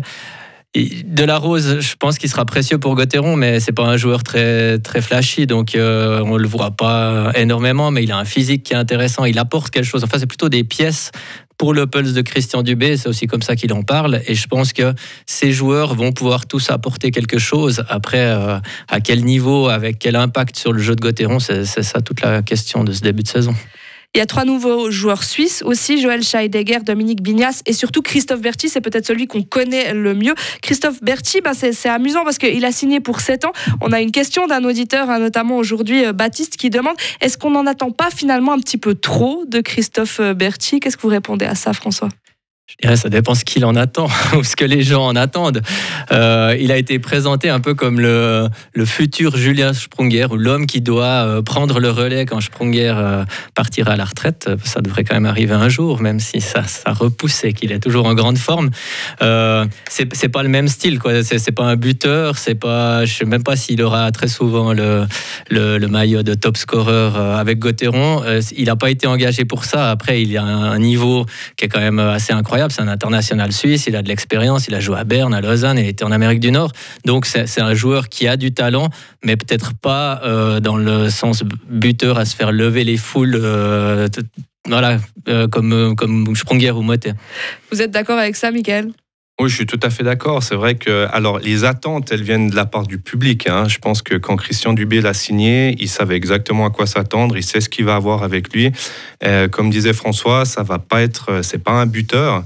de 0.74 1.24
la 1.24 1.36
Rose, 1.36 1.80
je 1.80 1.96
pense 1.96 2.18
qu'il 2.18 2.28
sera 2.28 2.44
précieux 2.44 2.78
pour 2.78 2.94
Gauthieron, 2.94 3.36
mais 3.36 3.58
c'est 3.58 3.72
pas 3.72 3.84
un 3.84 3.96
joueur 3.96 4.22
très 4.22 4.78
très 4.78 5.00
flashy, 5.00 5.46
donc 5.46 5.74
euh, 5.74 6.22
on 6.24 6.36
le 6.36 6.48
voit 6.48 6.72
pas 6.72 7.32
énormément. 7.34 7.90
Mais 7.90 8.04
il 8.04 8.12
a 8.12 8.18
un 8.18 8.24
physique 8.24 8.64
qui 8.64 8.72
est 8.72 8.76
intéressant, 8.76 9.24
il 9.24 9.38
apporte 9.38 9.70
quelque 9.70 9.86
chose. 9.86 10.04
Enfin, 10.04 10.18
c'est 10.18 10.26
plutôt 10.26 10.48
des 10.48 10.64
pièces 10.64 11.10
pour 11.58 11.74
le 11.74 11.86
Pulse 11.86 12.12
de 12.12 12.22
Christian 12.22 12.62
Dubé, 12.62 12.96
c'est 12.96 13.08
aussi 13.08 13.26
comme 13.26 13.42
ça 13.42 13.56
qu'il 13.56 13.72
en 13.72 13.82
parle. 13.82 14.20
Et 14.26 14.34
je 14.34 14.46
pense 14.46 14.72
que 14.72 14.94
ces 15.26 15.52
joueurs 15.52 15.94
vont 15.94 16.12
pouvoir 16.12 16.46
tous 16.46 16.70
apporter 16.70 17.10
quelque 17.10 17.38
chose. 17.38 17.84
Après, 17.88 18.26
euh, 18.26 18.58
à 18.88 19.00
quel 19.00 19.24
niveau, 19.24 19.68
avec 19.68 19.98
quel 19.98 20.16
impact 20.16 20.56
sur 20.56 20.72
le 20.72 20.80
jeu 20.80 20.96
de 20.96 21.00
Gauthieron, 21.00 21.38
c'est 21.38 21.64
ça 21.64 22.00
toute 22.00 22.20
la 22.20 22.42
question 22.42 22.84
de 22.84 22.92
ce 22.92 23.00
début 23.00 23.22
de 23.22 23.28
saison. 23.28 23.54
Il 24.14 24.18
y 24.18 24.20
a 24.20 24.26
trois 24.26 24.44
nouveaux 24.44 24.90
joueurs 24.90 25.24
suisses 25.24 25.62
aussi, 25.62 25.98
Joël 25.98 26.22
Scheidegger, 26.22 26.80
Dominique 26.80 27.22
Bignas 27.22 27.62
et 27.64 27.72
surtout 27.72 28.02
Christophe 28.02 28.42
Berti, 28.42 28.68
c'est 28.68 28.82
peut-être 28.82 29.06
celui 29.06 29.26
qu'on 29.26 29.42
connaît 29.42 29.94
le 29.94 30.14
mieux. 30.14 30.34
Christophe 30.60 31.02
Berti, 31.02 31.40
bah 31.40 31.52
c'est 31.54 31.88
amusant 31.88 32.22
parce 32.22 32.36
qu'il 32.36 32.62
a 32.66 32.72
signé 32.72 33.00
pour 33.00 33.20
7 33.20 33.46
ans. 33.46 33.52
On 33.80 33.90
a 33.90 34.02
une 34.02 34.12
question 34.12 34.46
d'un 34.46 34.64
auditeur, 34.64 35.08
hein, 35.08 35.18
notamment 35.18 35.56
aujourd'hui 35.56 36.04
euh, 36.04 36.12
Baptiste, 36.12 36.58
qui 36.58 36.68
demande 36.68 36.94
est-ce 37.22 37.38
qu'on 37.38 37.52
n'en 37.52 37.66
attend 37.66 37.90
pas 37.90 38.10
finalement 38.10 38.52
un 38.52 38.58
petit 38.58 38.76
peu 38.76 38.94
trop 38.94 39.44
de 39.46 39.62
Christophe 39.62 40.20
euh, 40.20 40.34
Berti? 40.34 40.78
Qu'est-ce 40.78 40.98
que 40.98 41.02
vous 41.02 41.08
répondez 41.08 41.46
à 41.46 41.54
ça, 41.54 41.72
François? 41.72 42.10
Ça 42.96 43.08
dépend 43.08 43.34
ce 43.34 43.44
qu'il 43.44 43.64
en 43.64 43.76
attend 43.76 44.08
ou 44.36 44.44
ce 44.44 44.56
que 44.56 44.64
les 44.64 44.82
gens 44.82 45.06
en 45.06 45.16
attendent. 45.16 45.62
Euh, 46.10 46.56
il 46.58 46.72
a 46.72 46.76
été 46.76 46.98
présenté 46.98 47.48
un 47.48 47.60
peu 47.60 47.74
comme 47.74 48.00
le, 48.00 48.48
futur 48.84 49.36
Julien 49.36 49.72
Sprunger 49.72 50.26
ou 50.30 50.36
l'homme 50.36 50.66
qui 50.66 50.80
doit 50.80 51.04
euh, 51.04 51.42
prendre 51.42 51.80
le 51.80 51.90
relais 51.90 52.26
quand 52.26 52.40
Sprunger 52.40 52.94
euh, 52.96 53.24
partira 53.54 53.92
à 53.92 53.96
la 53.96 54.04
retraite. 54.04 54.50
Ça 54.64 54.80
devrait 54.80 55.04
quand 55.04 55.14
même 55.14 55.26
arriver 55.26 55.54
un 55.54 55.68
jour, 55.68 56.00
même 56.00 56.20
si 56.20 56.40
ça, 56.40 56.62
repousse 56.86 57.44
et 57.44 57.52
qu'il 57.52 57.72
est 57.72 57.78
toujours 57.78 58.06
en 58.06 58.14
grande 58.14 58.38
forme. 58.38 58.70
Euh, 59.22 59.64
c'est 59.88 60.28
pas 60.28 60.42
le 60.42 60.48
même 60.48 60.68
style, 60.68 60.98
quoi. 60.98 61.22
C'est 61.22 61.52
pas 61.52 61.64
un 61.64 61.76
buteur. 61.76 62.38
C'est 62.38 62.54
pas, 62.54 63.04
je 63.04 63.14
sais 63.14 63.24
même 63.24 63.42
pas 63.42 63.56
s'il 63.56 63.82
aura 63.82 64.10
très 64.12 64.28
souvent 64.28 64.72
le, 64.72 65.06
le, 65.50 65.86
maillot 65.86 66.22
de 66.22 66.34
top 66.34 66.56
scorer 66.56 67.10
avec 67.38 67.58
Gauthieron. 67.58 68.22
il 68.56 68.64
n'a 68.64 68.76
pas 68.76 68.90
été 68.90 69.06
engagé 69.06 69.44
pour 69.44 69.64
ça. 69.64 69.90
Après, 69.90 70.22
il 70.22 70.36
a 70.36 70.42
un 70.42 70.78
niveau 70.78 71.26
qui 71.56 71.66
est 71.66 71.68
quand 71.68 71.80
même 71.80 71.98
assez 71.98 72.32
incroyable 72.32 72.61
c'est 72.70 72.82
un 72.82 72.88
international 72.88 73.52
suisse, 73.52 73.86
il 73.86 73.96
a 73.96 74.02
de 74.02 74.08
l'expérience, 74.08 74.68
il 74.68 74.74
a 74.74 74.80
joué 74.80 74.98
à 74.98 75.04
Berne, 75.04 75.34
à 75.34 75.40
Lausanne, 75.40 75.78
il 75.78 75.88
était 75.88 76.04
en 76.04 76.12
Amérique 76.12 76.40
du 76.40 76.52
Nord. 76.52 76.72
Donc 77.04 77.26
c'est 77.26 77.60
un 77.60 77.74
joueur 77.74 78.08
qui 78.08 78.28
a 78.28 78.36
du 78.36 78.52
talent, 78.52 78.88
mais 79.24 79.36
peut-être 79.36 79.74
pas 79.74 80.20
euh, 80.24 80.60
dans 80.60 80.76
le 80.76 81.10
sens 81.10 81.42
buteur 81.68 82.18
à 82.18 82.24
se 82.24 82.36
faire 82.36 82.52
lever 82.52 82.84
les 82.84 82.96
foules. 82.96 83.38
Euh, 83.40 84.08
voilà, 84.68 84.98
euh, 85.28 85.48
comme, 85.48 85.96
comme 85.96 86.28
ou 86.28 86.82
Motet. 86.82 87.14
Vous 87.72 87.82
êtes 87.82 87.90
d'accord 87.90 88.18
avec 88.18 88.36
ça, 88.36 88.52
Michael 88.52 88.92
oui, 89.40 89.48
je 89.48 89.56
suis 89.56 89.66
tout 89.66 89.80
à 89.82 89.90
fait 89.90 90.04
d'accord. 90.04 90.42
C'est 90.42 90.54
vrai 90.54 90.74
que, 90.74 91.08
alors, 91.10 91.38
les 91.38 91.64
attentes, 91.64 92.12
elles 92.12 92.22
viennent 92.22 92.50
de 92.50 92.54
la 92.54 92.66
part 92.66 92.86
du 92.86 92.98
public. 92.98 93.48
Hein. 93.48 93.66
Je 93.66 93.78
pense 93.78 94.02
que 94.02 94.14
quand 94.14 94.36
Christian 94.36 94.72
Dubé 94.72 95.00
l'a 95.00 95.14
signé, 95.14 95.74
il 95.80 95.88
savait 95.88 96.16
exactement 96.16 96.66
à 96.66 96.70
quoi 96.70 96.86
s'attendre. 96.86 97.36
Il 97.36 97.42
sait 97.42 97.60
ce 97.60 97.68
qu'il 97.68 97.86
va 97.86 97.96
avoir 97.96 98.22
avec 98.22 98.52
lui. 98.52 98.70
Euh, 99.24 99.48
comme 99.48 99.70
disait 99.70 99.94
François, 99.94 100.44
ça 100.44 100.62
va 100.62 100.78
pas 100.78 101.02
être, 101.02 101.40
c'est 101.42 101.62
pas 101.62 101.72
un 101.72 101.86
buteur. 101.86 102.44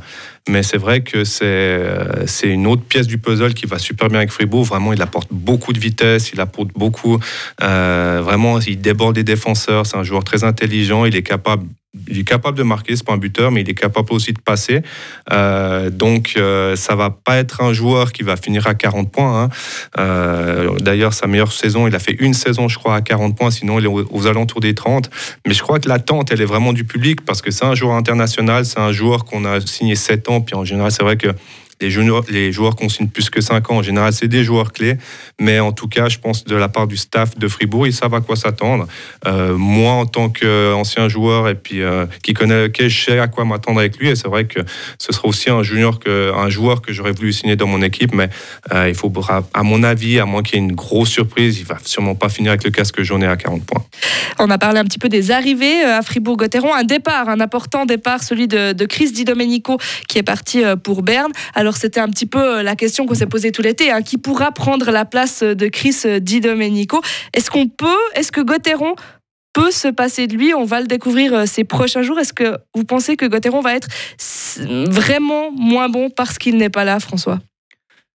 Mais 0.48 0.62
c'est 0.62 0.78
vrai 0.78 1.00
que 1.00 1.24
c'est 1.24 1.44
euh, 1.44 2.24
c'est 2.26 2.48
une 2.48 2.68
autre 2.68 2.82
pièce 2.82 3.08
du 3.08 3.18
puzzle 3.18 3.52
qui 3.52 3.66
va 3.66 3.80
super 3.80 4.08
bien 4.08 4.18
avec 4.18 4.30
Fribourg. 4.30 4.64
Vraiment, 4.64 4.92
il 4.92 5.02
apporte 5.02 5.28
beaucoup 5.32 5.72
de 5.72 5.80
vitesse, 5.80 6.30
il 6.32 6.40
apporte 6.40 6.68
beaucoup. 6.76 7.18
Euh, 7.62 8.20
vraiment, 8.22 8.60
il 8.60 8.80
déborde 8.80 9.16
les 9.16 9.24
défenseurs. 9.24 9.86
C'est 9.86 9.96
un 9.96 10.04
joueur 10.04 10.22
très 10.22 10.44
intelligent. 10.44 11.04
Il 11.04 11.16
est 11.16 11.24
capable 11.24 11.66
il 12.08 12.18
est 12.18 12.24
capable 12.24 12.56
de 12.56 12.62
marquer, 12.62 12.96
c'est 12.96 13.06
pas 13.06 13.12
un 13.12 13.18
buteur, 13.18 13.50
mais 13.50 13.62
il 13.62 13.70
est 13.70 13.74
capable 13.74 14.12
aussi 14.12 14.32
de 14.32 14.40
passer. 14.40 14.82
Euh, 15.32 15.90
donc, 15.90 16.34
euh, 16.36 16.76
ça 16.76 16.94
va 16.94 17.10
pas 17.10 17.36
être 17.36 17.62
un 17.62 17.72
joueur 17.72 18.12
qui 18.12 18.22
va 18.22 18.36
finir 18.36 18.66
à 18.66 18.74
40 18.74 19.10
points. 19.10 19.44
Hein. 19.44 19.48
Euh, 19.98 20.76
D'ailleurs, 20.78 21.14
sa 21.14 21.26
meilleure 21.26 21.52
saison, 21.52 21.86
il 21.86 21.94
a 21.94 21.98
fait 21.98 22.16
une 22.18 22.34
saison, 22.34 22.68
je 22.68 22.78
crois, 22.78 22.96
à 22.96 23.00
40 23.00 23.36
points. 23.36 23.50
Sinon, 23.50 23.78
il 23.78 23.84
est 23.84 23.88
aux, 23.88 24.26
alentours 24.26 24.60
des 24.60 24.74
30. 24.74 25.10
Mais 25.46 25.54
je 25.54 25.62
crois 25.62 25.78
que 25.78 25.88
l'attente, 25.88 26.30
elle 26.32 26.40
est 26.40 26.46
vraiment 26.46 26.72
du 26.72 26.84
public 26.84 27.24
parce 27.24 27.42
que 27.42 27.50
c'est 27.50 27.64
un 27.64 27.74
joueur 27.74 27.94
international, 27.94 28.64
c'est 28.64 28.80
un 28.80 28.92
joueur 28.92 29.24
qu'on 29.24 29.44
a 29.44 29.60
signé 29.60 29.94
7 29.94 30.28
ans. 30.28 30.40
Puis 30.40 30.54
en 30.54 30.64
général, 30.64 30.90
c'est 30.90 31.02
vrai 31.02 31.16
que 31.16 31.28
les, 31.80 32.52
joueurs 32.52 32.76
qu'on 32.76 32.88
signe 32.88 33.08
plus 33.08 33.28
que 33.30 33.40
5 33.40 33.70
ans, 33.70 33.76
en 33.76 33.82
général, 33.82 34.12
c'est 34.12 34.28
des 34.28 34.44
joueurs 34.44 34.72
clés. 34.72 34.96
Mais 35.38 35.60
en 35.60 35.72
tout 35.72 35.88
cas, 35.88 36.08
je 36.08 36.18
pense 36.18 36.44
de 36.44 36.56
la 36.56 36.68
part 36.68 36.86
du 36.86 36.96
staff 36.96 37.36
de 37.36 37.48
Fribourg, 37.48 37.86
ils 37.86 37.92
savent 37.92 38.14
à 38.14 38.20
quoi 38.20 38.36
s'attendre. 38.36 38.86
Euh, 39.26 39.56
moi, 39.56 39.92
en 39.92 40.06
tant 40.06 40.30
qu'ancien 40.30 41.08
joueur 41.08 41.48
et 41.48 41.54
puis 41.54 41.82
euh, 41.82 42.06
qui 42.22 42.32
connaît 42.32 42.68
le 42.68 42.72
je 42.76 43.04
sais 43.04 43.18
à 43.18 43.28
quoi 43.28 43.44
m'attendre 43.44 43.80
avec 43.80 43.98
lui. 43.98 44.08
Et 44.08 44.16
c'est 44.16 44.28
vrai 44.28 44.46
que 44.46 44.60
ce 44.98 45.12
sera 45.12 45.28
aussi 45.28 45.50
un 45.50 45.62
junior, 45.62 45.98
un 46.06 46.48
joueur 46.48 46.80
que 46.80 46.92
j'aurais 46.92 47.12
voulu 47.12 47.32
signer 47.32 47.56
dans 47.56 47.66
mon 47.66 47.82
équipe. 47.82 48.14
Mais 48.14 48.30
euh, 48.72 48.88
il 48.88 48.94
faut, 48.94 49.12
à 49.52 49.62
mon 49.62 49.82
avis, 49.82 50.18
à 50.18 50.24
moins 50.24 50.42
qu'il 50.42 50.58
y 50.58 50.62
ait 50.62 50.64
une 50.64 50.74
grosse 50.74 51.10
surprise, 51.10 51.58
il 51.58 51.66
va 51.66 51.78
sûrement 51.84 52.14
pas 52.14 52.28
finir 52.28 52.52
avec 52.52 52.64
le 52.64 52.70
casque 52.70 53.02
jaune 53.02 53.24
à 53.24 53.36
40 53.36 53.64
points. 53.64 53.84
On 54.38 54.50
a 54.50 54.58
parlé 54.58 54.78
un 54.78 54.84
petit 54.84 54.98
peu 54.98 55.08
des 55.08 55.30
arrivées 55.30 55.82
à 55.82 56.02
Fribourg-Gotteron. 56.02 56.72
Un 56.72 56.84
départ, 56.84 57.28
un 57.28 57.40
important 57.40 57.84
départ, 57.84 58.22
celui 58.22 58.48
de, 58.48 58.72
de 58.72 58.86
Chris 58.86 59.10
Di 59.12 59.24
Domenico 59.24 59.78
qui 60.08 60.18
est 60.18 60.22
parti 60.22 60.62
pour 60.82 61.02
Berne. 61.02 61.32
Alors 61.54 61.65
c'était 61.74 62.00
un 62.00 62.08
petit 62.08 62.26
peu 62.26 62.62
la 62.62 62.76
question 62.76 63.06
qu'on 63.06 63.14
s'est 63.14 63.26
posée 63.26 63.50
tout 63.50 63.62
l'été. 63.62 63.90
Hein. 63.90 64.02
Qui 64.02 64.18
pourra 64.18 64.52
prendre 64.52 64.90
la 64.90 65.04
place 65.04 65.42
de 65.42 65.66
Chris 65.68 66.20
Di 66.20 66.40
Domenico? 66.40 67.00
Est-ce 67.32 67.50
qu'on 67.50 67.66
peut, 67.66 67.86
est-ce 68.14 68.30
que 68.30 68.42
Gotteron 68.42 68.94
peut 69.56 69.70
se 69.70 69.88
passer 69.88 70.26
de 70.26 70.36
lui? 70.36 70.52
On 70.52 70.66
va 70.66 70.82
le 70.82 70.86
découvrir 70.86 71.32
euh, 71.32 71.46
ces 71.46 71.64
prochains 71.64 72.02
jours. 72.02 72.18
Est-ce 72.18 72.34
que 72.34 72.58
vous 72.74 72.84
pensez 72.84 73.16
que 73.16 73.24
Gauthieron 73.24 73.62
va 73.62 73.74
être 73.74 73.88
vraiment 74.58 75.50
moins 75.52 75.88
bon 75.88 76.10
parce 76.10 76.36
qu'il 76.36 76.58
n'est 76.58 76.68
pas 76.68 76.84
là, 76.84 77.00
François? 77.00 77.40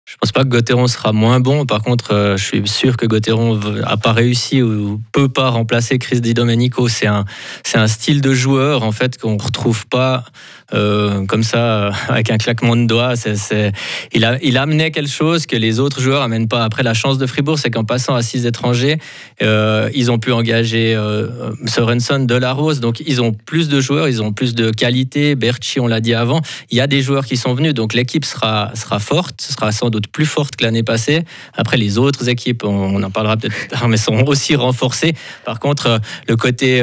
Je 0.04 0.16
pense 0.16 0.33
pas 0.33 0.42
que 0.42 0.49
Gauthieron 0.49 0.87
sera 0.87 1.12
moins 1.12 1.40
bon. 1.40 1.64
Par 1.64 1.83
contre, 1.83 2.12
euh, 2.12 2.37
je 2.37 2.45
suis 2.45 2.69
sûr 2.69 2.97
que 2.97 3.07
Gauthieron 3.07 3.57
n'a 3.57 3.97
pas 3.97 4.12
réussi 4.12 4.61
ou 4.61 5.00
peut 5.12 5.28
pas 5.28 5.50
remplacer 5.50 5.99
Chris 5.99 6.21
Di 6.21 6.35
Domenico. 6.35 6.88
C'est 6.88 7.07
un, 7.07 7.25
c'est 7.64 7.78
un 7.78 7.87
style 7.87 8.21
de 8.21 8.35
joueur 8.35 8.83
en 8.83 8.92
fait 8.92 9.16
qu'on 9.16 9.37
retrouve 9.37 9.87
pas 9.87 10.25
euh, 10.72 11.26
comme 11.26 11.42
ça, 11.42 11.58
euh, 11.58 11.92
avec 12.08 12.30
un 12.30 12.38
claquement 12.38 12.76
de 12.76 12.86
doigts. 12.86 13.16
C'est, 13.16 13.72
il, 14.12 14.24
a, 14.24 14.38
il 14.42 14.56
amenait 14.56 14.90
quelque 14.90 15.10
chose 15.10 15.46
que 15.46 15.56
les 15.56 15.80
autres 15.80 16.00
joueurs 16.00 16.20
n'amènent 16.20 16.48
pas. 16.48 16.64
Après, 16.64 16.82
la 16.82 16.94
chance 16.94 17.18
de 17.18 17.26
Fribourg, 17.26 17.58
c'est 17.58 17.70
qu'en 17.70 17.84
passant 17.84 18.14
à 18.14 18.22
six 18.22 18.46
étrangers, 18.46 18.98
euh, 19.42 19.90
ils 19.94 20.10
ont 20.10 20.18
pu 20.18 20.32
engager 20.32 20.94
euh, 20.94 21.28
Sorensen, 21.66 22.26
Delarose. 22.26 22.80
Donc, 22.80 23.02
ils 23.06 23.20
ont 23.20 23.32
plus 23.32 23.68
de 23.68 23.80
joueurs, 23.80 24.08
ils 24.08 24.22
ont 24.22 24.32
plus 24.32 24.54
de 24.54 24.70
qualité. 24.70 25.34
Berchi, 25.34 25.80
on 25.80 25.86
l'a 25.86 26.00
dit 26.00 26.14
avant. 26.14 26.40
Il 26.70 26.78
y 26.78 26.80
a 26.80 26.86
des 26.86 27.02
joueurs 27.02 27.26
qui 27.26 27.36
sont 27.36 27.54
venus. 27.54 27.74
Donc, 27.74 27.94
l'équipe 27.94 28.24
sera, 28.24 28.70
sera 28.74 28.98
forte, 28.98 29.40
sera 29.40 29.72
sans 29.72 29.90
doute 29.90 30.08
plus 30.08 30.26
forte 30.26 30.56
que 30.56 30.64
l'année 30.64 30.82
passée. 30.82 31.24
Après, 31.54 31.76
les 31.76 31.98
autres 31.98 32.28
équipes, 32.28 32.64
on, 32.64 33.02
en 33.02 33.10
parlera 33.10 33.36
peut-être 33.36 33.54
plus 33.54 33.68
tard, 33.68 33.88
mais 33.88 33.96
sont 33.96 34.24
aussi 34.26 34.54
renforcées. 34.56 35.14
Par 35.44 35.58
contre, 35.58 36.00
le 36.28 36.36
côté 36.36 36.80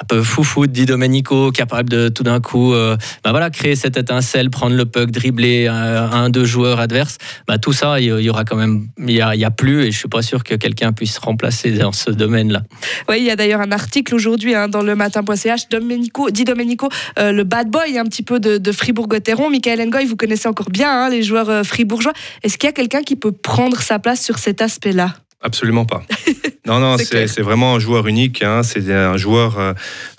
un 0.00 0.04
peu 0.04 0.22
foufou 0.22 0.66
de 0.66 0.72
Di 0.72 0.86
Domenico, 0.86 1.50
capable 1.50 1.88
de 1.88 2.08
tout 2.08 2.22
d'un 2.22 2.40
coup 2.40 2.72
euh, 2.72 2.96
bah 3.24 3.30
voilà, 3.30 3.50
créer 3.50 3.76
cette 3.76 3.96
étincelle, 3.96 4.50
prendre 4.50 4.76
le 4.76 4.84
puck, 4.84 5.10
dribbler 5.10 5.66
un, 5.66 6.30
deux 6.30 6.44
joueurs 6.44 6.80
adverses. 6.80 7.18
Bah, 7.46 7.58
tout 7.58 7.72
ça, 7.72 8.00
il 8.00 8.06
y 8.06 8.30
aura 8.30 8.44
quand 8.44 8.56
même, 8.56 8.88
il 8.98 9.06
n'y 9.06 9.20
a, 9.20 9.50
plus 9.50 9.84
et 9.84 9.90
je 9.90 9.98
suis 9.98 10.08
pas 10.08 10.22
sûr 10.22 10.44
que 10.44 10.54
quelqu'un 10.54 10.92
puisse 10.92 11.18
remplacer 11.18 11.72
dans 11.72 11.92
ce 11.92 12.10
domaine-là. 12.10 12.62
Oui, 13.08 13.16
il 13.18 13.24
y 13.24 13.30
a 13.30 13.36
d'ailleurs 13.36 13.60
un 13.60 13.72
article 13.72 14.14
aujourd'hui 14.14 14.54
hein, 14.54 14.68
dans 14.68 14.82
le 14.82 14.94
matin.ch, 14.94 15.68
Domenico, 15.70 16.30
Di 16.30 16.44
Domenico, 16.44 16.88
euh, 17.18 17.32
le 17.32 17.44
bad 17.44 17.70
boy 17.70 17.98
un 17.98 18.04
petit 18.04 18.22
peu 18.22 18.40
de, 18.40 18.58
de 18.58 18.72
Fribourg-Gotteron. 18.72 19.50
Michael 19.50 19.80
Engoy, 19.80 20.04
vous 20.04 20.16
connaissez 20.16 20.48
encore 20.48 20.70
bien 20.70 20.90
hein, 20.90 21.08
les 21.10 21.22
joueurs 21.22 21.50
euh, 21.50 21.62
fribourgeois. 21.62 22.12
Est-ce 22.42 22.58
qu'il 22.58 22.68
y 22.68 22.70
a 22.70 22.74
quelqu'un 22.74 23.02
qui 23.02 23.16
peut 23.16 23.32
prendre 23.32 23.80
sa 23.80 23.98
place 23.98 24.22
sur 24.22 24.38
cet 24.38 24.62
aspect-là? 24.62 25.14
Absolument 25.40 25.84
pas. 25.84 26.02
Non, 26.68 26.80
non, 26.80 26.98
c'est 26.98 27.40
vraiment 27.40 27.76
un 27.76 27.78
joueur 27.78 28.06
unique. 28.08 28.42
Hein. 28.42 28.62
C'est 28.62 28.92
un 28.92 29.16
joueur, 29.16 29.58
euh, 29.58 29.72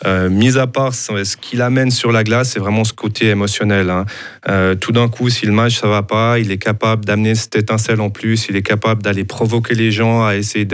euh, 0.07 0.29
mis 0.31 0.57
à 0.57 0.65
part 0.65 0.95
ce 0.95 1.37
qu'il 1.37 1.61
amène 1.61 1.91
sur 1.91 2.11
la 2.11 2.23
glace, 2.23 2.53
c'est 2.53 2.59
vraiment 2.59 2.83
ce 2.83 2.93
côté 2.93 3.27
émotionnel. 3.27 3.91
Hein. 3.91 4.05
Euh, 4.47 4.73
tout 4.73 4.91
d'un 4.91 5.09
coup, 5.09 5.29
si 5.29 5.45
le 5.45 5.51
match 5.51 5.79
ça 5.79 5.87
va 5.87 6.01
pas, 6.01 6.39
il 6.39 6.51
est 6.51 6.57
capable 6.57 7.05
d'amener 7.05 7.35
cette 7.35 7.55
étincelle 7.55 8.01
en 8.01 8.09
plus. 8.09 8.47
Il 8.49 8.55
est 8.55 8.63
capable 8.63 9.03
d'aller 9.03 9.25
provoquer 9.25 9.75
les 9.75 9.91
gens, 9.91 10.25
à 10.25 10.37
essayer 10.37 10.65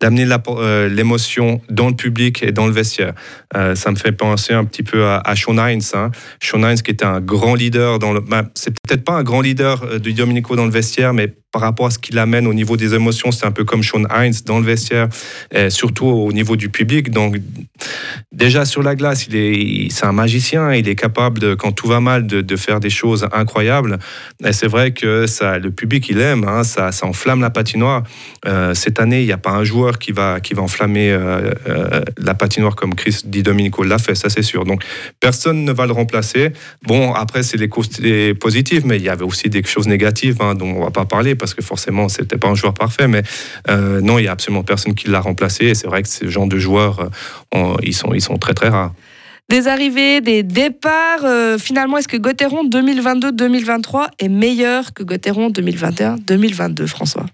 d'amener 0.00 0.28
l'émotion 0.90 1.60
dans 1.70 1.88
le 1.88 1.96
public 1.96 2.44
et 2.44 2.52
dans 2.52 2.66
le 2.66 2.72
vestiaire. 2.72 3.14
ça 3.52 3.90
me 3.90 3.96
fait 3.96 4.12
penser 4.12 4.52
un 4.52 4.64
petit 4.64 4.84
peu 4.84 5.06
à, 5.06 5.34
Sean 5.34 5.58
Hines. 5.58 5.82
Hein. 5.94 6.12
Sean 6.40 6.60
Hines 6.60 6.80
qui 6.80 6.92
était 6.92 7.04
un 7.04 7.20
grand 7.20 7.56
leader 7.56 7.98
dans 7.98 8.12
le. 8.12 8.20
Ben, 8.20 8.48
c'est 8.54 8.70
peut-être 8.70 9.02
pas 9.02 9.14
un 9.14 9.24
grand 9.24 9.40
leader 9.40 9.98
de 9.98 10.10
Domenico 10.12 10.54
dans 10.54 10.66
le 10.66 10.70
vestiaire, 10.70 11.12
mais 11.12 11.34
par 11.56 11.62
rapport 11.62 11.86
à 11.86 11.90
ce 11.90 11.98
qu'il 11.98 12.18
amène 12.18 12.46
au 12.46 12.52
niveau 12.52 12.76
des 12.76 12.92
émotions, 12.92 13.32
c'est 13.32 13.46
un 13.46 13.50
peu 13.50 13.64
comme 13.64 13.82
Sean 13.82 14.02
Hines 14.14 14.34
dans 14.44 14.58
le 14.58 14.66
vestiaire, 14.66 15.08
surtout 15.70 16.04
au 16.04 16.30
niveau 16.32 16.54
du 16.54 16.68
public. 16.68 17.10
Donc, 17.10 17.36
déjà 18.30 18.66
sur 18.66 18.82
la 18.82 18.94
glace, 18.94 19.26
il 19.26 19.36
est, 19.36 19.88
c'est 19.90 20.04
un 20.04 20.12
magicien. 20.12 20.74
Il 20.74 20.86
est 20.86 20.94
capable, 20.94 21.38
de, 21.38 21.54
quand 21.54 21.72
tout 21.72 21.88
va 21.88 22.00
mal, 22.00 22.26
de, 22.26 22.56
faire 22.56 22.78
des 22.78 22.90
choses 22.90 23.26
incroyables. 23.32 23.98
Et 24.44 24.52
c'est 24.52 24.66
vrai 24.66 24.92
que 24.92 25.26
ça, 25.26 25.58
le 25.58 25.70
public, 25.70 26.10
il 26.10 26.20
aime. 26.20 26.44
Hein, 26.46 26.62
ça, 26.62 26.92
ça 26.92 27.06
enflamme 27.06 27.40
la 27.40 27.50
patinoire. 27.50 28.02
Euh, 28.46 28.74
cette 28.74 29.00
année, 29.00 29.20
il 29.20 29.26
n'y 29.26 29.32
a 29.32 29.38
pas 29.38 29.52
un 29.52 29.64
joueur 29.64 29.98
qui 29.98 30.12
va, 30.12 30.40
qui 30.40 30.52
va 30.52 30.62
enflammer 30.62 31.10
euh, 31.10 31.52
euh, 31.68 32.02
la 32.18 32.34
patinoire 32.34 32.76
comme 32.76 32.94
Chris 32.94 33.22
Di 33.24 33.42
Domenico 33.42 33.82
l'a 33.82 33.98
fait, 33.98 34.14
ça 34.14 34.28
c'est 34.28 34.42
sûr. 34.42 34.64
Donc, 34.64 34.84
personne 35.20 35.64
ne 35.64 35.72
va 35.72 35.86
le 35.86 35.92
remplacer. 35.92 36.52
Bon, 36.82 37.12
après, 37.12 37.42
c'est 37.42 37.56
les 37.56 37.68
côtés 37.68 38.34
positifs, 38.34 38.84
mais 38.84 38.96
il 38.96 39.02
y 39.02 39.08
avait 39.08 39.24
aussi 39.24 39.48
des 39.48 39.62
choses 39.64 39.86
négatives 39.86 40.36
hein, 40.40 40.54
dont 40.54 40.66
on 40.66 40.78
ne 40.80 40.84
va 40.84 40.90
pas 40.90 41.04
parler 41.04 41.34
parce 41.34 41.45
que 41.54 41.62
forcément, 41.62 42.08
c'était 42.08 42.36
pas 42.36 42.48
un 42.48 42.54
joueur 42.54 42.74
parfait, 42.74 43.08
mais 43.08 43.22
euh, 43.68 44.00
non, 44.00 44.18
il 44.18 44.24
y 44.24 44.28
a 44.28 44.32
absolument 44.32 44.62
personne 44.62 44.94
qui 44.94 45.08
l'a 45.08 45.20
remplacé. 45.20 45.66
Et 45.66 45.74
c'est 45.74 45.86
vrai 45.86 46.02
que 46.02 46.08
ce 46.08 46.28
genre 46.28 46.46
de 46.46 46.58
joueurs, 46.58 47.10
euh, 47.54 47.76
ils, 47.82 47.94
sont, 47.94 48.12
ils 48.14 48.20
sont 48.20 48.36
très 48.36 48.54
très 48.54 48.68
rares. 48.68 48.92
Des 49.48 49.68
arrivées, 49.68 50.20
des 50.20 50.42
départs. 50.42 51.24
Euh, 51.24 51.56
finalement, 51.56 51.98
est-ce 51.98 52.08
que 52.08 52.16
Gauthieron 52.16 52.68
2022-2023 52.68 54.08
est 54.18 54.28
meilleur 54.28 54.92
que 54.92 55.04
Gauthieron 55.04 55.50
2021-2022, 55.50 56.86
François? 56.86 57.26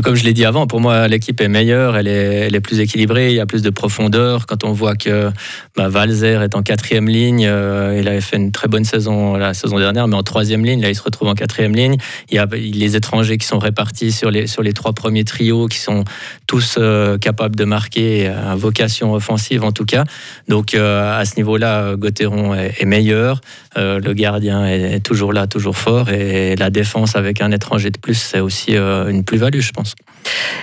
Comme 0.00 0.14
je 0.14 0.24
l'ai 0.24 0.32
dit 0.32 0.46
avant, 0.46 0.66
pour 0.66 0.80
moi, 0.80 1.06
l'équipe 1.06 1.38
est 1.40 1.48
meilleure, 1.48 1.96
elle 1.96 2.08
est, 2.08 2.60
plus 2.60 2.80
équilibrée, 2.80 3.30
il 3.30 3.36
y 3.36 3.40
a 3.40 3.46
plus 3.46 3.60
de 3.60 3.68
profondeur. 3.68 4.46
Quand 4.46 4.64
on 4.64 4.72
voit 4.72 4.94
que 4.94 5.30
bah, 5.76 5.88
Valzer 5.88 6.42
est 6.42 6.54
en 6.54 6.62
quatrième 6.62 7.08
ligne, 7.08 7.46
euh, 7.46 7.98
il 8.00 8.08
avait 8.08 8.22
fait 8.22 8.36
une 8.36 8.52
très 8.52 8.68
bonne 8.68 8.84
saison 8.84 9.34
la 9.34 9.52
saison 9.52 9.78
dernière, 9.78 10.08
mais 10.08 10.16
en 10.16 10.22
troisième 10.22 10.64
ligne, 10.64 10.80
là, 10.80 10.88
il 10.88 10.94
se 10.94 11.02
retrouve 11.02 11.28
en 11.28 11.34
quatrième 11.34 11.74
ligne. 11.74 11.96
Il 12.30 12.36
y 12.36 12.38
a 12.38 12.46
les 12.50 12.96
étrangers 12.96 13.36
qui 13.36 13.46
sont 13.46 13.58
répartis 13.58 14.12
sur 14.12 14.30
les, 14.30 14.72
trois 14.72 14.94
premiers 14.94 15.24
trios, 15.24 15.66
qui 15.66 15.78
sont 15.78 16.04
tous 16.46 16.76
euh, 16.78 17.18
capables 17.18 17.56
de 17.56 17.64
marquer, 17.64 18.28
à 18.28 18.54
vocation 18.56 19.12
offensive 19.12 19.62
en 19.62 19.72
tout 19.72 19.84
cas. 19.84 20.04
Donc, 20.48 20.74
euh, 20.74 21.20
à 21.20 21.26
ce 21.26 21.36
niveau-là, 21.36 21.96
Gauthieron 21.96 22.54
est, 22.54 22.84
meilleur. 22.86 23.40
le 23.76 24.12
gardien 24.12 24.66
est, 24.66 25.00
toujours 25.00 25.34
là, 25.34 25.46
toujours 25.46 25.76
fort. 25.76 26.08
Et 26.08 26.56
la 26.56 26.70
défense 26.70 27.14
avec 27.14 27.42
un 27.42 27.52
étranger 27.52 27.90
de 27.90 27.98
plus, 27.98 28.14
c'est 28.14 28.40
aussi 28.40 28.76
une 28.76 29.24
plus-value, 29.24 29.60
je 29.60 29.72
pense. 29.72 29.81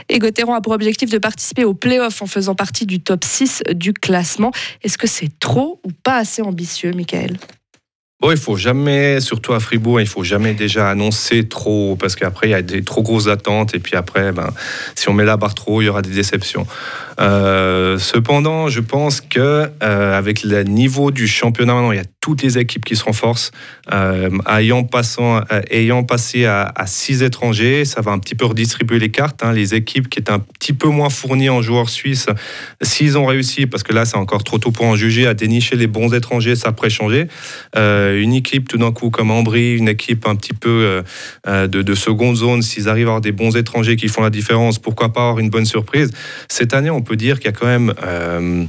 Et 0.10 0.20
Gauthieron 0.20 0.54
a 0.54 0.62
pour 0.62 0.74
objectif 0.74 1.10
de 1.10 1.18
participer 1.18 1.64
au 1.64 1.74
play-off 1.74 2.22
en 2.22 2.28
faisant 2.28 2.56
partie 2.56 2.86
du 2.86 3.00
top 3.00 3.24
6 3.24 3.64
du 3.76 3.94
classement. 3.94 4.52
Est-ce 4.84 4.98
que 4.98 5.08
c'est 5.08 5.40
trop 5.40 5.80
ou 5.86 5.92
pas 5.92 6.18
assez 6.18 6.42
ambitieux, 6.42 6.92
Michael? 6.92 7.38
Bon, 8.22 8.32
il 8.32 8.38
faut 8.38 8.58
jamais, 8.58 9.22
surtout 9.22 9.54
à 9.54 9.62
Fribourg, 9.62 10.02
il 10.02 10.08
faut 10.08 10.26
jamais 10.26 10.54
déjà 10.54 10.90
annoncer 10.90 11.48
trop, 11.48 11.96
parce 11.96 12.18
qu'après, 12.18 12.48
il 12.48 12.52
y 12.52 12.54
a 12.54 12.62
des 12.62 12.84
trop 12.84 13.02
grosses 13.02 13.28
attentes, 13.28 13.74
et 13.74 13.80
puis 13.80 13.96
après, 13.96 14.34
ben, 14.34 14.52
si 14.96 15.08
on 15.08 15.14
met 15.14 15.24
la 15.24 15.38
barre 15.38 15.56
trop 15.56 15.82
il 15.82 15.86
y 15.86 15.90
aura 15.90 16.02
des 16.02 16.10
déceptions. 16.10 16.68
Euh, 17.20 17.98
cependant, 17.98 18.70
je 18.70 18.80
pense 18.80 19.20
que 19.20 19.70
euh, 19.84 20.18
avec 20.18 20.44
le 20.44 20.64
niveau 20.64 21.12
du 21.12 21.28
championnat 21.28 21.74
maintenant, 21.74 21.92
il 21.92 21.98
y 21.98 22.02
a 22.02 22.06
toutes 22.22 22.44
les 22.44 22.58
équipes 22.58 22.86
qui 22.86 22.96
se 22.96 23.04
renforcent. 23.04 23.52
Euh, 23.92 24.30
ayant, 24.50 24.84
passant, 24.84 25.42
ayant 25.70 26.04
passé 26.04 26.46
à, 26.46 26.74
six 26.86 27.24
étrangers, 27.24 27.86
ça 27.86 28.02
va 28.02 28.12
un 28.12 28.20
petit 28.20 28.36
peu 28.36 28.46
redistribuer 28.46 29.00
les 29.00 29.10
cartes. 29.10 29.44
Hein. 29.44 29.52
Les 29.52 29.76
équipes 29.76 30.10
qui 30.10 30.20
étaient 30.20 30.32
un 30.32 30.40
petit 30.40 30.74
peu 30.74 30.88
moins 30.88 31.10
fournies 31.10 31.50
en 31.50 31.62
joueurs 31.62 31.90
suisses, 31.90 32.28
s'ils 32.82 33.18
ont 33.18 33.26
réussi, 33.26 33.66
parce 33.66 33.84
que 33.84 33.94
là, 33.94 34.06
c'est 34.06 34.18
encore 34.18 34.44
trop 34.44 34.58
tôt 34.58 34.72
pour 34.72 34.86
en 34.86 34.96
juger, 34.96 35.28
à 35.28 35.34
dénicher 35.34 35.76
les 35.76 35.88
bons 35.88 36.14
étrangers, 36.14 36.56
ça 36.56 36.72
pourrait 36.72 36.90
changer. 36.90 37.28
Une 38.14 38.34
équipe 38.34 38.68
tout 38.68 38.78
d'un 38.78 38.92
coup 38.92 39.10
comme 39.10 39.32
Ambry, 39.32 39.76
une 39.76 39.90
équipe 39.90 40.28
un 40.28 40.36
petit 40.36 40.54
peu 40.54 41.04
de, 41.46 41.68
de, 41.68 41.96
seconde 41.96 42.36
zone, 42.36 42.62
s'ils 42.62 42.90
arrivent 42.90 43.08
à 43.08 43.12
avoir 43.12 43.22
des 43.22 43.32
bons 43.32 43.56
étrangers 43.56 43.96
qui 43.96 44.08
font 44.08 44.22
la 44.22 44.30
différence, 44.30 44.80
pourquoi 44.80 45.14
pas 45.14 45.22
avoir 45.22 45.40
une 45.40 45.50
bonne 45.50 45.66
surprise? 45.66 46.12
Cette 46.48 46.74
année, 46.74 46.90
on 46.90 47.02
peut 47.02 47.16
dire 47.16 47.40
qu'il 47.40 47.46
y 47.46 47.50
a 47.50 47.58
quand 47.58 47.68
même 47.68 47.94
euh, 48.04 48.66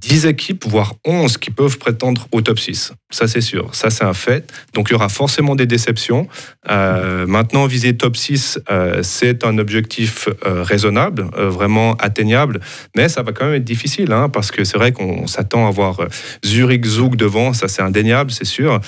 10 0.00 0.26
équipes, 0.26 0.64
voire 0.66 0.94
11 1.04 1.38
qui 1.38 1.50
peuvent 1.50 1.78
prétendre 1.78 2.28
au 2.32 2.40
top 2.40 2.58
6. 2.58 2.92
Ça, 3.10 3.26
c'est 3.26 3.40
sûr. 3.40 3.74
Ça, 3.74 3.88
c'est 3.88 4.04
un 4.04 4.12
fait. 4.12 4.52
Donc, 4.74 4.88
il 4.90 4.92
y 4.92 4.94
aura 4.94 5.08
forcément 5.08 5.56
des 5.56 5.66
déceptions. 5.66 6.28
Euh, 6.70 7.26
maintenant, 7.26 7.66
viser 7.66 7.96
top 7.96 8.16
6, 8.16 8.60
euh, 8.70 9.00
c'est 9.02 9.44
un 9.44 9.56
objectif 9.56 10.28
euh, 10.44 10.62
raisonnable, 10.62 11.26
vraiment 11.34 11.94
atteignable. 11.94 12.60
Mais 12.96 13.08
ça 13.08 13.22
va 13.22 13.32
quand 13.32 13.46
même 13.46 13.54
être 13.54 13.64
difficile, 13.64 14.12
hein, 14.12 14.28
parce 14.28 14.50
que 14.50 14.62
c'est 14.64 14.76
vrai 14.76 14.92
qu'on 14.92 15.26
s'attend 15.26 15.66
à 15.66 15.70
voir 15.70 16.00
Zurich, 16.44 16.84
Zug 16.84 17.16
devant. 17.16 17.54
Ça, 17.54 17.66
c'est 17.66 17.82
indéniable, 17.82 18.30
c'est 18.30 18.44
sûr. 18.44 18.80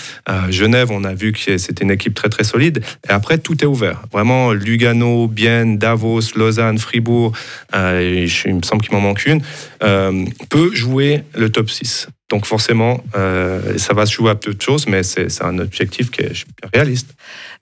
Genève, 0.51 0.91
on 0.91 1.05
a 1.05 1.15
vu 1.15 1.33
que 1.33 1.57
c'était 1.57 1.85
une 1.85 1.91
équipe 1.91 2.15
très, 2.15 2.29
très 2.29 2.45
solide. 2.45 2.83
Et 3.09 3.13
après, 3.13 3.39
tout 3.39 3.63
est 3.63 3.67
ouvert. 3.67 4.03
Vraiment, 4.13 4.53
Lugano, 4.53 5.29
Bienne, 5.29 5.79
Davos, 5.79 6.35
Lausanne, 6.37 6.79
Fribourg, 6.79 7.33
il 7.73 8.29
me 8.55 8.63
semble 8.63 8.83
qu'il 8.83 8.93
m'en 8.93 9.01
manque 9.01 9.25
une, 9.25 9.41
peut 9.81 10.75
jouer 10.75 11.00
le 11.35 11.49
top 11.51 11.71
6. 11.71 12.09
Donc 12.31 12.47
forcément, 12.47 13.03
euh, 13.17 13.77
ça 13.77 13.93
va 13.93 14.07
se 14.07 14.13
jouer 14.13 14.31
à 14.31 14.35
peu 14.37 14.55
de 14.55 14.63
choses, 14.63 14.87
mais 14.87 15.03
c'est 15.03 15.43
un 15.43 15.59
objectif 15.59 16.11
qui 16.11 16.23
est 16.23 16.33
réaliste. 16.73 17.11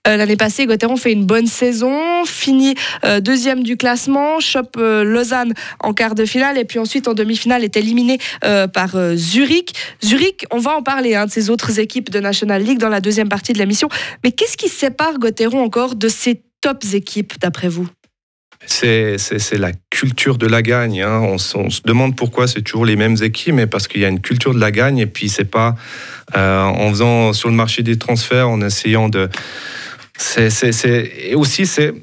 Euh, 0.07 0.15
l'année 0.15 0.37
passée, 0.37 0.67
Gauthieron 0.67 0.95
fait 0.95 1.11
une 1.11 1.25
bonne 1.25 1.47
saison, 1.47 2.23
finit 2.25 2.75
euh, 3.03 3.19
deuxième 3.19 3.63
du 3.63 3.77
classement, 3.77 4.39
chope 4.39 4.77
Lausanne 4.77 5.53
en 5.79 5.93
quart 5.93 6.13
de 6.13 6.23
finale 6.23 6.57
et 6.57 6.65
puis 6.65 6.77
ensuite 6.77 7.07
en 7.07 7.15
demi-finale 7.15 7.63
est 7.63 7.75
éliminé 7.77 8.19
par 8.73 8.95
Zurich. 9.15 9.73
Zurich, 10.03 10.45
on 10.51 10.59
va 10.59 10.75
en 10.75 10.83
parler 10.83 11.15
hein, 11.15 11.25
de 11.25 11.31
ces 11.31 11.49
autres 11.49 11.79
équipes 11.79 12.11
de 12.11 12.19
National 12.19 12.61
League 12.61 12.77
dans 12.77 12.89
la 12.89 13.01
deuxième 13.01 13.29
partie 13.29 13.53
de 13.53 13.59
la 13.59 13.65
mission. 13.65 13.89
Mais 14.23 14.31
qu'est-ce 14.31 14.55
qui 14.57 14.69
sépare 14.69 15.17
Gauthieron 15.17 15.63
encore 15.63 15.95
de 15.95 16.07
ces 16.07 16.43
tops 16.61 16.93
équipes 16.93 17.33
d'après 17.39 17.69
vous? 17.69 17.87
C'est 18.65 19.57
la 19.57 19.71
culture 19.89 20.37
de 20.37 20.47
la 20.47 20.61
gagne. 20.61 21.01
Hein. 21.01 21.21
On, 21.21 21.37
se 21.37 21.81
demande 21.85 22.15
pourquoi 22.15 22.47
c'est 22.47 22.61
toujours 22.61 22.85
les 22.85 22.95
mêmes 22.95 23.17
équipes, 23.21 23.55
mais 23.55 23.67
parce 23.67 23.87
qu'il 23.87 24.01
y 24.01 24.05
a 24.05 24.09
une 24.09 24.21
culture 24.21 24.53
de 24.53 24.59
la 24.59 24.71
gagne 24.71 24.99
et 24.99 25.05
puis 25.05 25.29
c'est 25.29 25.49
pas 25.49 25.75
euh, 26.35 26.63
en 26.63 26.89
faisant 26.89 27.33
sur 27.33 27.49
le 27.49 27.55
marché 27.55 27.83
des 27.83 27.97
transferts, 27.97 28.49
en 28.49 28.61
essayant 28.61 29.09
de. 29.09 29.29
C'est 30.17 30.49
et 31.17 31.35
aussi 31.35 31.65
c'est 31.65 31.93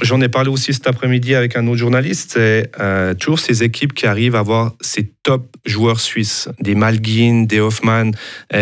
J'en 0.00 0.20
ai 0.20 0.28
parlé 0.28 0.50
aussi 0.50 0.74
cet 0.74 0.86
après-midi 0.86 1.34
avec 1.34 1.56
un 1.56 1.66
autre 1.66 1.78
journaliste. 1.78 2.32
C'est 2.34 2.70
euh, 2.80 3.14
toujours 3.14 3.38
ces 3.38 3.62
équipes 3.62 3.94
qui 3.94 4.06
arrivent 4.06 4.34
à 4.34 4.40
avoir 4.40 4.72
ces 4.80 5.04
top 5.22 5.56
joueurs 5.64 6.00
suisses, 6.00 6.48
des 6.60 6.74
Malguin, 6.74 7.44
des 7.44 7.60
Hoffman. 7.60 8.10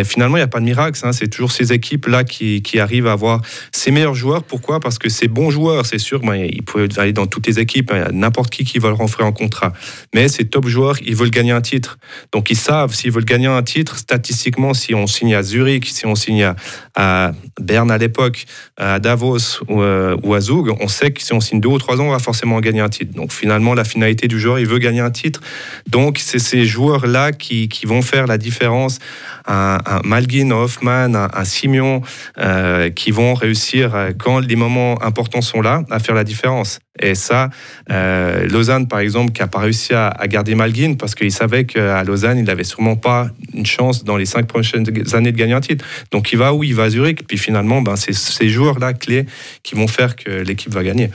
finalement, 0.04 0.36
il 0.36 0.40
n'y 0.40 0.44
a 0.44 0.48
pas 0.48 0.60
de 0.60 0.64
miracle. 0.64 1.00
Hein. 1.02 1.12
c'est 1.12 1.28
toujours 1.28 1.52
ces 1.52 1.72
équipes-là 1.72 2.24
qui, 2.24 2.78
arrivent 2.78 3.06
à 3.06 3.12
avoir 3.12 3.40
ces 3.72 3.90
meilleurs 3.90 4.14
joueurs. 4.14 4.42
Pourquoi? 4.42 4.80
Parce 4.80 4.98
que 4.98 5.08
ces 5.08 5.28
bons 5.28 5.50
joueurs, 5.50 5.86
c'est 5.86 5.98
sûr, 5.98 6.20
ben, 6.20 6.34
ils 6.34 6.62
peuvent 6.62 6.88
aller 6.98 7.12
dans 7.12 7.26
toutes 7.26 7.46
les 7.46 7.58
équipes. 7.58 7.90
Il 7.94 7.98
y 7.98 8.02
a 8.02 8.12
n'importe 8.12 8.50
qui 8.50 8.64
qui 8.64 8.78
va 8.78 8.88
le 8.88 8.94
rentrer 8.94 9.24
en 9.24 9.32
contrat. 9.32 9.72
Mais 10.14 10.28
ces 10.28 10.44
top 10.44 10.66
joueurs, 10.66 10.96
ils 11.04 11.16
veulent 11.16 11.30
gagner 11.30 11.52
un 11.52 11.60
titre. 11.60 11.98
Donc, 12.32 12.50
ils 12.50 12.56
savent 12.56 12.94
s'ils 12.94 13.10
veulent 13.10 13.24
gagner 13.24 13.46
un 13.46 13.62
titre, 13.62 13.96
statistiquement, 13.96 14.74
si 14.74 14.94
on 14.94 15.06
signe 15.06 15.34
à 15.34 15.42
Zurich, 15.42 15.86
si 15.86 16.06
on 16.06 16.14
signe 16.14 16.54
à, 16.94 17.32
Berne 17.60 17.90
à 17.90 17.98
l'époque, 17.98 18.46
à 18.76 18.98
Davos 18.98 19.62
ou, 19.68 19.82
euh, 19.82 20.16
à 20.32 20.40
Zug, 20.40 20.70
on 20.80 20.88
sait 20.88 21.10
que 21.10 21.22
si 21.22 21.32
on 21.32 21.40
signe 21.40 21.60
deux 21.60 21.68
ou 21.68 21.78
trois 21.78 22.00
ans, 22.00 22.06
on 22.06 22.10
va 22.10 22.18
forcément 22.18 22.60
gagner 22.60 22.80
un 22.80 22.88
titre. 22.88 23.12
Donc 23.14 23.32
finalement, 23.32 23.74
la 23.74 23.84
finalité 23.84 24.28
du 24.28 24.40
joueur, 24.40 24.58
il 24.58 24.66
veut 24.66 24.78
gagner 24.78 25.00
un 25.00 25.10
titre. 25.10 25.40
Donc 25.88 26.18
c'est 26.18 26.38
ces 26.50 26.64
joueurs-là 26.64 27.30
qui, 27.32 27.68
vont 27.84 28.02
faire 28.02 28.26
la 28.26 28.38
différence. 28.38 28.98
Un, 29.46 29.78
un 29.86 30.00
Malguin, 30.04 30.50
Hoffman, 30.50 31.14
un, 31.14 31.28
un 31.32 32.00
euh, 32.38 32.90
qui 32.90 33.10
vont 33.10 33.34
réussir, 33.34 33.94
euh, 33.94 34.10
quand 34.16 34.40
les 34.40 34.56
moments 34.56 35.00
importants 35.02 35.42
sont 35.42 35.60
là, 35.60 35.84
à 35.90 35.98
faire 35.98 36.14
la 36.14 36.24
différence. 36.24 36.80
Et 36.98 37.14
ça, 37.14 37.50
euh, 37.90 38.46
Lausanne, 38.48 38.88
par 38.88 38.98
exemple, 38.98 39.32
qui 39.32 39.40
n'a 39.40 39.46
pas 39.46 39.60
réussi 39.60 39.94
à, 39.94 40.12
garder 40.26 40.54
Malguin 40.54 40.94
parce 40.94 41.14
qu'il 41.14 41.32
savait 41.32 41.64
qu'à 41.64 42.02
Lausanne, 42.04 42.38
il 42.38 42.44
n'avait 42.44 42.64
sûrement 42.64 42.96
pas 42.96 43.28
une 43.54 43.66
chance 43.66 44.04
dans 44.04 44.16
les 44.16 44.26
cinq 44.26 44.46
prochaines 44.46 44.84
années 45.14 45.32
de 45.32 45.36
gagner 45.36 45.54
un 45.54 45.60
titre. 45.60 45.84
Donc 46.10 46.32
il 46.32 46.38
va 46.38 46.52
où? 46.52 46.64
Il 46.64 46.74
va 46.74 46.84
à 46.84 46.90
Zurich. 46.90 47.26
Puis 47.26 47.38
finalement, 47.38 47.80
ben, 47.80 47.96
c'est 47.96 48.12
ces 48.12 48.48
joueurs-là 48.48 48.92
clés 48.92 49.26
qui 49.62 49.76
vont 49.76 49.86
faire 49.86 50.16
que 50.16 50.30
l'équipe 50.30 50.72
va 50.72 50.82
gagner. 50.82 51.10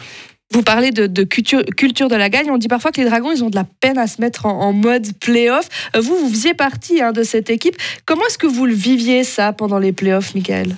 Vous 0.51 0.61
parlez 0.61 0.91
de, 0.91 1.23
culture, 1.23 1.63
de 1.63 2.15
la 2.15 2.29
gagne. 2.29 2.49
On 2.51 2.57
dit 2.57 2.67
parfois 2.67 2.91
que 2.91 3.01
les 3.01 3.07
Dragons, 3.07 3.31
ils 3.31 3.43
ont 3.43 3.49
de 3.49 3.55
la 3.55 3.65
peine 3.81 3.97
à 3.97 4.07
se 4.07 4.21
mettre 4.21 4.45
en, 4.45 4.73
mode 4.73 5.07
playoff. 5.19 5.67
Euh, 5.95 6.01
vous, 6.01 6.15
vous 6.15 6.29
faisiez 6.29 6.53
partie 6.53 7.01
hein, 7.01 7.11
de 7.11 7.23
cette 7.23 7.49
équipe. 7.49 7.75
Comment 8.05 8.25
est-ce 8.27 8.37
que 8.37 8.47
vous 8.47 8.65
le 8.65 8.73
viviez, 8.73 9.23
ça, 9.23 9.53
pendant 9.53 9.79
les 9.79 9.91
playoffs, 9.91 10.35
Michael? 10.35 10.75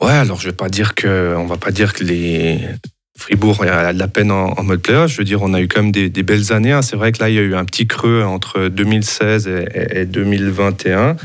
Ouais, 0.00 0.12
alors 0.12 0.38
je 0.38 0.48
vais 0.48 0.56
pas 0.56 0.68
dire 0.68 0.94
que, 0.94 1.34
on 1.38 1.46
va 1.46 1.56
pas 1.56 1.70
dire 1.70 1.94
que 1.94 2.04
les 2.04 2.60
Fribourg 3.16 3.62
a 3.62 3.94
de 3.94 3.98
la 3.98 4.08
peine 4.08 4.30
en, 4.30 4.62
mode 4.62 4.82
playoff. 4.82 5.10
Je 5.10 5.16
veux 5.16 5.24
dire, 5.24 5.42
on 5.42 5.54
a 5.54 5.60
eu 5.60 5.68
quand 5.68 5.82
même 5.82 5.92
des, 5.92 6.22
belles 6.22 6.52
années. 6.52 6.72
Hein. 6.72 6.82
C'est 6.82 6.96
vrai 6.96 7.12
que 7.12 7.20
là, 7.20 7.30
il 7.30 7.34
y 7.34 7.38
a 7.38 7.42
eu 7.42 7.54
un 7.54 7.64
petit 7.64 7.86
creux 7.86 8.22
entre 8.22 8.68
2016 8.68 9.48
et, 9.74 10.04
2021. 10.04 11.16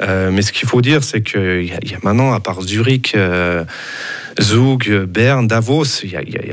Euh, 0.00 0.30
mais 0.32 0.42
ce 0.42 0.52
qu'il 0.52 0.68
faut 0.68 0.80
dire, 0.80 1.02
c'est 1.02 1.22
qu'il 1.22 1.64
y, 1.64 1.94
a 1.94 1.98
maintenant, 2.04 2.32
à 2.32 2.38
part 2.38 2.62
Zurich, 2.62 3.14
euh, 3.16 3.64
Zug, 4.40 5.04
Berne, 5.04 5.46
Davos, 5.46 6.02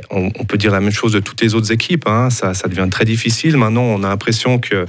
on, 0.09 0.31
peut 0.31 0.57
dire 0.57 0.71
la 0.71 0.81
même 0.81 0.91
chose 0.91 1.13
de 1.13 1.19
toutes 1.19 1.41
les 1.41 1.55
autres 1.55 1.71
équipes. 1.71 2.07
Hein. 2.07 2.29
Ça, 2.29 2.53
devient 2.67 2.88
très 2.89 3.05
difficile. 3.05 3.57
Maintenant, 3.57 3.83
on 3.83 4.03
a 4.03 4.09
l'impression 4.09 4.59
que 4.59 4.86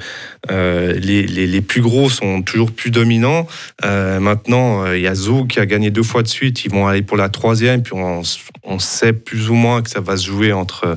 euh, 0.50 0.92
les, 0.94 1.60
plus 1.60 1.82
gros 1.82 2.10
sont 2.10 2.42
toujours 2.42 2.72
plus 2.72 2.90
dominants. 2.90 3.46
Euh, 3.84 4.20
maintenant, 4.20 4.84
euh, 4.84 4.96
il 4.96 5.02
y 5.02 5.06
a 5.06 5.14
Zug 5.14 5.48
qui 5.48 5.60
a 5.60 5.66
gagné 5.66 5.90
deux 5.90 6.02
fois 6.02 6.22
de 6.22 6.28
suite. 6.28 6.64
Ils 6.64 6.70
vont 6.70 6.86
aller 6.86 7.02
pour 7.02 7.16
la 7.16 7.28
troisième. 7.28 7.82
Puis 7.82 7.92
on, 7.94 8.22
on 8.64 8.78
sait 8.78 9.12
plus 9.12 9.50
ou 9.50 9.54
moins 9.54 9.82
que 9.82 9.90
ça 9.90 10.00
va 10.00 10.16
se 10.16 10.26
jouer 10.26 10.52
entre 10.52 10.96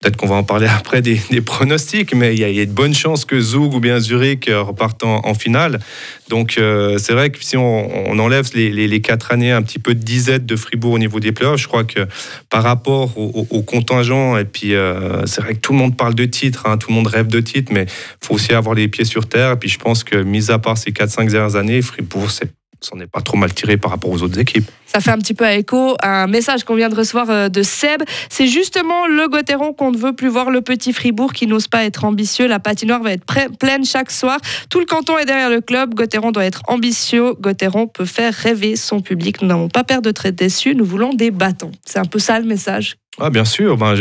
Peut-être 0.00 0.16
qu'on 0.16 0.26
va 0.26 0.36
en 0.36 0.44
parler 0.44 0.66
après 0.70 1.02
des, 1.02 1.18
pronostics, 1.44 2.14
mais 2.14 2.34
il 2.34 2.40
y, 2.40 2.60
a 2.60 2.66
de 2.66 2.70
bonnes 2.70 2.94
chances 2.94 3.24
que 3.24 3.40
Zug 3.40 3.74
ou 3.74 3.80
bien 3.80 3.98
Zurich 4.00 4.48
euh, 4.48 4.62
repartent 4.62 5.04
en, 5.04 5.34
finale. 5.34 5.80
Donc 6.28 6.56
euh, 6.58 6.98
c'est 6.98 7.12
vrai 7.12 7.30
que 7.30 7.42
si 7.44 7.56
on, 7.56 8.18
enlève 8.18 8.48
les, 8.54 9.00
quatre 9.00 9.32
années 9.32 9.50
un 9.50 9.62
petit 9.62 9.78
peu 9.78 9.94
de 9.94 10.02
disette 10.02 10.46
de 10.46 10.56
Fribourg 10.56 10.92
au 10.92 10.98
niveau 10.98 11.20
des 11.20 11.32
playoffs, 11.32 11.60
je 11.60 11.66
crois 11.66 11.84
que 11.84 12.06
par 12.50 12.62
rapport 12.62 13.18
au, 13.18 13.62
contingent, 13.62 14.36
et 14.36 14.44
puis 14.44 14.74
euh, 14.74 15.26
c'est 15.26 15.40
vrai 15.40 15.54
que 15.54 15.60
tout 15.60 15.72
le 15.72 15.78
monde 15.78 15.96
parle 15.96 16.14
de 16.14 16.24
titres, 16.24 16.66
hein, 16.66 16.78
tout 16.78 16.90
le 16.90 16.94
monde 16.94 17.06
rêve 17.06 17.26
de 17.26 17.40
titres, 17.40 17.72
mais 17.72 17.84
il 17.84 18.26
faut 18.26 18.34
aussi 18.34 18.52
avoir 18.52 18.74
les 18.74 18.88
pieds 18.88 19.04
sur 19.04 19.26
terre. 19.28 19.52
Et 19.52 19.56
puis 19.56 19.68
je 19.68 19.78
pense 19.78 20.04
que, 20.04 20.16
mis 20.16 20.50
à 20.50 20.58
part 20.58 20.78
ces 20.78 20.92
4-5 20.92 21.30
dernières 21.30 21.56
années, 21.56 21.82
Fribourg, 21.82 22.30
c'est 22.30 22.50
s'en 22.84 22.98
est 23.00 23.06
pas 23.06 23.20
trop 23.20 23.36
mal 23.36 23.52
tiré 23.52 23.76
par 23.76 23.90
rapport 23.90 24.10
aux 24.10 24.22
autres 24.22 24.38
équipes. 24.38 24.70
Ça 24.86 25.00
fait 25.00 25.10
un 25.10 25.18
petit 25.18 25.34
peu 25.34 25.44
à 25.44 25.54
écho 25.54 25.96
un 26.02 26.26
message 26.26 26.64
qu'on 26.64 26.76
vient 26.76 26.88
de 26.88 26.94
recevoir 26.94 27.28
euh, 27.30 27.48
de 27.48 27.62
Seb. 27.62 28.02
C'est 28.30 28.46
justement 28.46 29.06
le 29.06 29.28
Gauthieron 29.28 29.72
qu'on 29.72 29.90
ne 29.90 29.98
veut 29.98 30.14
plus 30.14 30.28
voir, 30.28 30.50
le 30.50 30.60
petit 30.60 30.92
Fribourg 30.92 31.32
qui 31.32 31.46
n'ose 31.46 31.68
pas 31.68 31.84
être 31.84 32.04
ambitieux. 32.04 32.46
La 32.46 32.60
patinoire 32.60 33.02
va 33.02 33.12
être 33.12 33.24
pleine 33.58 33.84
chaque 33.84 34.10
soir. 34.10 34.38
Tout 34.70 34.80
le 34.80 34.86
canton 34.86 35.18
est 35.18 35.24
derrière 35.24 35.50
le 35.50 35.60
club. 35.60 35.94
Gauthieron 35.94 36.30
doit 36.30 36.44
être 36.44 36.62
ambitieux. 36.68 37.34
Gauthieron 37.40 37.86
peut 37.86 38.04
faire 38.04 38.32
rêver 38.32 38.76
son 38.76 39.00
public. 39.00 39.42
Nous 39.42 39.48
n'avons 39.48 39.68
pas 39.68 39.84
peur 39.84 40.00
de 40.00 40.10
être 40.10 40.28
déçus. 40.28 40.74
Nous 40.74 40.84
voulons 40.84 41.12
des 41.12 41.30
bâtons. 41.30 41.72
C'est 41.84 41.98
un 41.98 42.04
peu 42.04 42.18
ça 42.18 42.38
le 42.38 42.46
message 42.46 42.96
ah, 43.20 43.30
bien 43.30 43.44
sûr, 43.44 43.76
ben, 43.76 43.94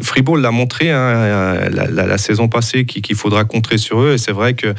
Fribourg 0.00 0.38
l'a 0.38 0.50
montré 0.50 0.90
hein, 0.90 0.96
euh, 0.98 1.68
la, 1.68 2.16
saison 2.16 2.48
passée 2.48 2.86
qu'il 2.86 3.14
faudra 3.14 3.44
contrer 3.44 3.76
sur 3.76 4.00
eux. 4.00 4.14
Et 4.14 4.18
c'est 4.18 4.32
vrai 4.32 4.54
que 4.54 4.72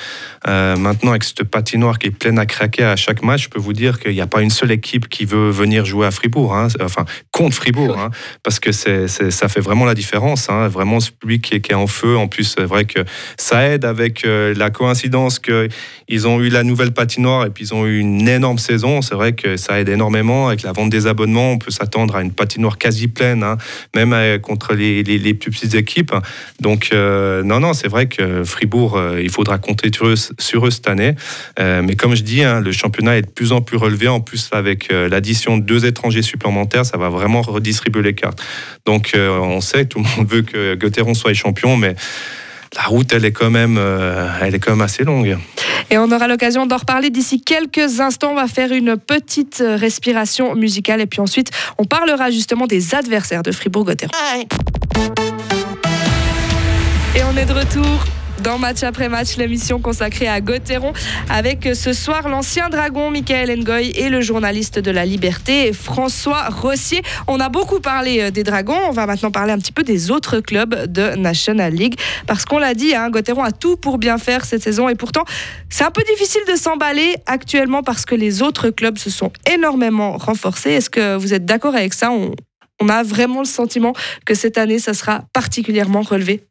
euh, 0.47 0.75
maintenant, 0.75 1.11
avec 1.11 1.23
cette 1.23 1.43
patinoire 1.43 1.99
qui 1.99 2.07
est 2.07 2.11
pleine 2.11 2.39
à 2.39 2.47
craquer 2.47 2.85
à 2.85 2.95
chaque 2.95 3.21
match, 3.21 3.43
je 3.43 3.49
peux 3.49 3.59
vous 3.59 3.73
dire 3.73 3.99
qu'il 3.99 4.13
n'y 4.13 4.21
a 4.21 4.25
pas 4.25 4.41
une 4.41 4.49
seule 4.49 4.71
équipe 4.71 5.07
qui 5.09 5.25
veut 5.25 5.51
venir 5.51 5.85
jouer 5.85 6.07
à 6.07 6.11
Fribourg, 6.11 6.55
hein, 6.55 6.69
enfin 6.81 7.05
contre 7.31 7.55
Fribourg, 7.55 7.99
hein, 7.99 8.09
parce 8.43 8.59
que 8.59 8.71
ça 8.71 9.47
fait 9.47 9.59
vraiment 9.59 9.85
la 9.85 9.93
différence. 9.93 10.47
vraiment, 10.47 10.99
ce 10.99 11.11
public 11.11 11.61
qui 11.61 11.71
est, 11.71 11.75
en 11.75 11.85
feu. 11.85 12.17
En 12.17 12.27
plus, 12.27 12.55
c'est 12.57 12.65
vrai 12.65 12.85
que 12.85 13.01
ça 13.37 13.67
aide 13.67 13.85
avec 13.85 14.25
euh, 14.25 14.55
la 14.55 14.71
coïncidence 14.71 15.37
qu'ils 15.37 16.27
ont 16.27 16.41
eu 16.41 16.49
la 16.49 16.63
nouvelle 16.63 16.93
patinoire 16.93 17.45
et 17.45 17.51
puis 17.51 17.65
ils 17.65 17.73
ont 17.75 17.85
eu 17.85 17.99
une 17.99 18.27
énorme 18.27 18.57
saison. 18.57 19.03
C'est 19.03 19.13
vrai 19.13 19.33
que 19.33 19.55
ça 19.55 19.79
aide 19.79 19.89
énormément. 19.89 20.47
Avec 20.47 20.63
la 20.63 20.71
vente 20.71 20.89
des 20.89 21.05
abonnements, 21.05 21.51
on 21.51 21.57
peut 21.59 21.69
s'attendre 21.69 22.15
à 22.15 22.23
une 22.23 22.31
patinoire 22.31 22.79
quasi 22.79 23.07
pleine 23.07 23.43
même 23.95 24.13
euh, 24.13 24.37
contre 24.37 24.73
les, 24.73 25.33
plus 25.33 25.51
petites 25.51 25.75
équipes. 25.75 26.13
Donc, 26.59 26.89
euh, 26.93 27.43
non, 27.43 27.59
non, 27.59 27.73
c'est 27.73 27.87
vrai 27.87 28.07
que 28.07 28.43
Fribourg, 28.43 28.97
euh, 28.97 29.21
il 29.21 29.29
faudra 29.29 29.57
compter 29.57 29.89
sur 30.39 30.65
eux, 30.65 30.71
cette 30.71 30.87
année. 30.87 31.15
mais 31.57 31.95
comme 31.95 32.15
je 32.15 32.23
dis, 32.23 32.43
hein, 32.43 32.59
le 32.61 32.71
championnat 32.71 33.17
est 33.17 33.23
de 33.23 33.29
plus 33.29 33.51
en 33.51 33.61
plus 33.61 33.77
relevé. 33.77 34.07
En 34.07 34.19
plus, 34.19 34.49
avec 34.51 34.91
l'addition 34.91 35.57
de 35.57 35.63
deux 35.63 35.85
étrangers 35.85 36.21
supplémentaires, 36.21 36.85
ça 36.85 36.97
va 36.97 37.09
vraiment 37.09 37.41
redistribuer 37.41 38.01
les 38.01 38.13
cartes. 38.13 38.41
Donc, 38.85 39.13
on 39.15 39.61
sait, 39.61 39.85
tout 39.85 39.99
le 39.99 40.05
monde 40.17 40.27
veut 40.27 40.41
que 40.41 40.75
Gauthieron 40.75 41.13
soit 41.13 41.33
champion, 41.33 41.77
mais 41.77 41.95
la 42.75 42.83
route, 42.83 43.13
elle 43.13 43.25
est 43.25 43.31
quand 43.31 43.49
même, 43.49 43.79
elle 44.41 44.55
est 44.55 44.59
quand 44.59 44.71
même 44.71 44.81
assez 44.81 45.03
longue. 45.03 45.37
Et 45.89 45.97
on 45.97 46.11
aura 46.11 46.27
l'occasion 46.27 46.65
d'en 46.65 46.77
reparler 46.77 47.09
d'ici 47.09 47.41
quelques 47.41 48.01
instants. 48.01 48.31
On 48.31 48.35
va 48.35 48.47
faire 48.47 48.71
une 48.71 48.97
petite 48.97 49.63
respiration 49.65 50.55
musicale 50.55 51.01
et 51.01 51.05
puis 51.05 51.21
ensuite 51.21 51.51
on 51.77 51.85
parlera 51.85 52.29
justement 52.29 52.67
des 52.67 52.93
adversaires 52.93 53.43
de 53.43 53.51
Fribourg-Gotteron. 53.51 54.11
Et 57.15 57.21
on 57.23 57.37
est 57.37 57.45
de 57.45 57.53
retour 57.53 58.05
dans 58.47 58.57
Match 58.59 58.81
après 58.83 59.09
Match, 59.09 59.35
l'émission 59.35 59.81
consacrée 59.81 60.29
à 60.29 60.39
Gauthieron, 60.39 60.93
avec 61.29 61.67
ce 61.73 61.91
soir 61.91 62.29
l'ancien 62.29 62.69
dragon 62.69 63.11
Michael 63.11 63.53
Ngoy 63.59 63.89
et 63.89 64.07
le 64.07 64.21
journaliste 64.21 64.79
de 64.79 64.89
la 64.89 65.05
Liberté 65.05 65.73
François 65.73 66.47
Rossier. 66.47 67.01
On 67.27 67.41
a 67.41 67.49
beaucoup 67.49 67.81
parlé 67.81 68.21
euh, 68.21 68.31
des 68.31 68.43
dragons, 68.43 68.79
on 68.87 68.91
va 68.91 69.05
maintenant 69.05 69.31
parler 69.31 69.51
un 69.51 69.57
petit 69.57 69.73
peu 69.73 69.83
des 69.83 70.11
autres 70.11 70.39
clubs 70.39 70.85
de 70.85 71.17
National 71.17 71.73
League, 71.73 71.95
parce 72.25 72.45
qu'on 72.45 72.57
l'a 72.57 72.73
dit, 72.73 72.95
hein, 72.95 73.11
a 73.13 73.51
tout 73.51 73.75
pour 73.75 73.97
bien 73.97 74.17
faire 74.17 74.45
cette 74.45 74.63
saison, 74.63 74.87
et 74.87 74.95
pourtant 74.95 75.25
c'est 75.67 75.83
un 75.83 75.91
peu 75.91 76.03
difficile 76.09 76.43
de 76.49 76.55
s'emballer 76.55 77.15
actuellement 77.25 77.83
parce 77.83 78.05
que 78.05 78.15
les 78.15 78.41
autres 78.41 78.69
clubs 78.69 78.97
se 78.97 79.09
sont 79.09 79.33
énormément 79.51 80.15
renforcés. 80.15 80.71
Est-ce 80.71 80.89
que 80.89 81.17
vous 81.17 81.33
êtes 81.33 81.43
d'accord 81.43 81.75
avec 81.75 81.93
ça? 81.93 82.11
On, 82.11 82.31
on 82.79 82.87
a 82.87 83.03
vraiment 83.03 83.39
le 83.39 83.45
sentiment 83.45 83.91
que 84.25 84.35
cette 84.35 84.57
année, 84.57 84.79
ça 84.79 84.93
sera 84.93 85.23
particulièrement 85.33 86.01
relevé? 86.01 86.47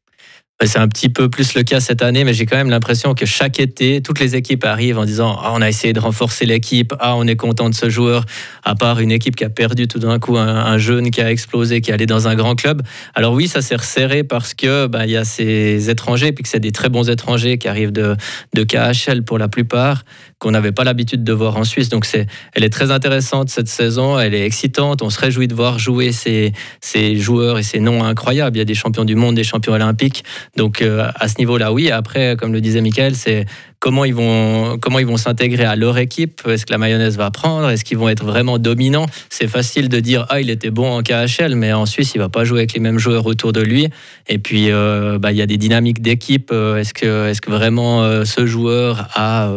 C'est 0.64 0.78
un 0.78 0.88
petit 0.88 1.10
peu 1.10 1.28
plus 1.28 1.54
le 1.54 1.64
cas 1.64 1.80
cette 1.80 2.00
année, 2.00 2.24
mais 2.24 2.32
j'ai 2.32 2.46
quand 2.46 2.56
même 2.56 2.70
l'impression 2.70 3.12
que 3.12 3.26
chaque 3.26 3.60
été, 3.60 4.00
toutes 4.00 4.20
les 4.20 4.36
équipes 4.36 4.64
arrivent 4.64 4.98
en 4.98 5.04
disant 5.04 5.38
ah, 5.42 5.52
on 5.54 5.60
a 5.60 5.68
essayé 5.68 5.92
de 5.92 6.00
renforcer 6.00 6.46
l'équipe, 6.46 6.94
ah, 6.98 7.14
on 7.16 7.26
est 7.26 7.36
content 7.36 7.68
de 7.68 7.74
ce 7.74 7.90
joueur, 7.90 8.24
à 8.64 8.74
part 8.74 9.00
une 9.00 9.10
équipe 9.10 9.36
qui 9.36 9.44
a 9.44 9.50
perdu 9.50 9.86
tout 9.86 9.98
d'un 9.98 10.18
coup 10.18 10.38
un, 10.38 10.78
jeune 10.78 11.10
qui 11.10 11.20
a 11.20 11.30
explosé, 11.30 11.82
qui 11.82 11.90
est 11.90 11.94
allé 11.94 12.06
dans 12.06 12.26
un 12.26 12.34
grand 12.34 12.54
club. 12.54 12.80
Alors 13.14 13.34
oui, 13.34 13.48
ça 13.48 13.60
s'est 13.60 13.76
resserré 13.76 14.24
parce 14.24 14.54
que 14.54 14.86
bah, 14.86 15.04
il 15.04 15.12
y 15.12 15.16
a 15.16 15.24
ces 15.24 15.90
étrangers, 15.90 16.32
puis 16.32 16.42
que 16.42 16.48
c'est 16.48 16.60
des 16.60 16.72
très 16.72 16.88
bons 16.88 17.10
étrangers 17.10 17.58
qui 17.58 17.68
arrivent 17.68 17.92
de, 17.92 18.16
de 18.54 18.64
KHL 18.64 19.24
pour 19.24 19.36
la 19.36 19.48
plupart, 19.48 20.04
qu'on 20.38 20.52
n'avait 20.52 20.72
pas 20.72 20.84
l'habitude 20.84 21.22
de 21.22 21.32
voir 21.34 21.58
en 21.58 21.64
Suisse. 21.64 21.90
Donc 21.90 22.06
c'est, 22.06 22.26
elle 22.54 22.64
est 22.64 22.70
très 22.70 22.90
intéressante 22.90 23.50
cette 23.50 23.68
saison, 23.68 24.18
elle 24.18 24.34
est 24.34 24.46
excitante. 24.46 25.02
On 25.02 25.10
se 25.10 25.20
réjouit 25.20 25.48
de 25.48 25.54
voir 25.54 25.78
jouer 25.78 26.12
ces, 26.12 26.52
ces 26.80 27.16
joueurs 27.16 27.58
et 27.58 27.62
ces 27.62 27.80
noms 27.80 28.04
incroyables. 28.04 28.56
Il 28.56 28.60
y 28.60 28.62
a 28.62 28.66
des 28.66 28.74
champions 28.74 29.04
du 29.04 29.16
monde, 29.16 29.34
des 29.34 29.44
champions 29.44 29.74
olympiques. 29.74 30.24
Donc 30.56 30.82
euh, 30.82 31.10
à 31.14 31.28
ce 31.28 31.38
niveau-là, 31.38 31.72
oui. 31.72 31.90
Après, 31.90 32.36
comme 32.36 32.52
le 32.52 32.60
disait 32.60 32.80
Michael, 32.80 33.14
c'est 33.14 33.46
comment 33.86 34.04
ils 34.04 34.16
vont 34.16 34.78
comment 34.80 34.98
ils 34.98 35.06
vont 35.06 35.16
s'intégrer 35.16 35.62
à 35.62 35.76
leur 35.76 35.96
équipe? 35.96 36.42
Est-ce 36.48 36.66
que 36.66 36.72
la 36.72 36.78
mayonnaise 36.78 37.16
va 37.16 37.30
prendre? 37.30 37.70
Est-ce 37.70 37.84
qu'ils 37.84 37.98
vont 37.98 38.08
être 38.08 38.24
vraiment 38.24 38.58
dominants? 38.58 39.06
C'est 39.30 39.46
facile 39.46 39.88
de 39.88 40.00
dire 40.00 40.26
ah 40.28 40.40
il 40.40 40.50
était 40.50 40.70
bon 40.70 40.90
en 40.90 41.04
KHL, 41.04 41.54
mais 41.54 41.72
en 41.72 41.86
Suisse 41.86 42.10
il 42.16 42.18
va 42.18 42.28
pas 42.28 42.42
jouer 42.42 42.58
avec 42.58 42.72
les 42.72 42.80
mêmes 42.80 42.98
joueurs 42.98 43.26
autour 43.26 43.52
de 43.52 43.60
lui. 43.60 43.86
Et 44.26 44.38
puis 44.38 44.72
euh, 44.72 45.20
bah, 45.20 45.30
il 45.30 45.38
y 45.38 45.42
a 45.42 45.46
des 45.46 45.56
dynamiques 45.56 46.02
d'équipe. 46.02 46.50
Euh, 46.52 46.78
est-ce 46.78 46.94
que 46.94 47.28
est-ce 47.28 47.40
que 47.40 47.52
vraiment 47.52 48.02
euh, 48.02 48.24
ce 48.24 48.44
joueur 48.44 49.08
à 49.14 49.52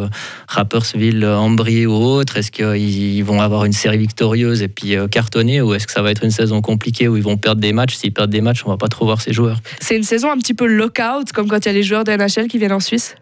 Rappersville, 0.47 1.25
Ambry 1.25 1.87
ou 1.87 1.93
autre, 1.93 2.37
est-ce 2.37 2.51
qu'ils 2.51 3.23
vont 3.23 3.41
avoir 3.41 3.65
une 3.65 3.73
série 3.73 3.97
victorieuse 3.97 4.61
et 4.61 4.67
puis 4.67 4.95
cartonner 5.09 5.59
ou 5.59 5.73
est-ce 5.73 5.87
que 5.87 5.93
ça 5.93 6.03
va 6.03 6.11
être 6.11 6.23
une 6.23 6.29
saison 6.29 6.61
compliquée 6.61 7.07
où 7.07 7.17
ils 7.17 7.23
vont 7.23 7.37
perdre 7.37 7.61
des 7.61 7.73
matchs? 7.73 7.95
S'ils 7.95 8.13
perdent 8.13 8.29
des 8.29 8.41
matchs, 8.41 8.61
on 8.63 8.69
va 8.69 8.77
pas 8.77 8.89
trop 8.89 9.05
voir 9.05 9.21
ces 9.21 9.33
joueurs. 9.33 9.57
C'est 9.79 9.97
une 9.97 10.03
saison 10.03 10.29
un 10.29 10.37
petit 10.37 10.53
peu 10.53 10.67
lockout, 10.67 11.31
comme 11.33 11.47
quand 11.47 11.65
il 11.65 11.65
y 11.65 11.69
a 11.69 11.73
les 11.73 11.81
joueurs 11.81 12.03
de 12.03 12.11
NHL 12.11 12.47
qui 12.47 12.59
viennent 12.59 12.73
en 12.73 12.79
Suisse? 12.79 13.15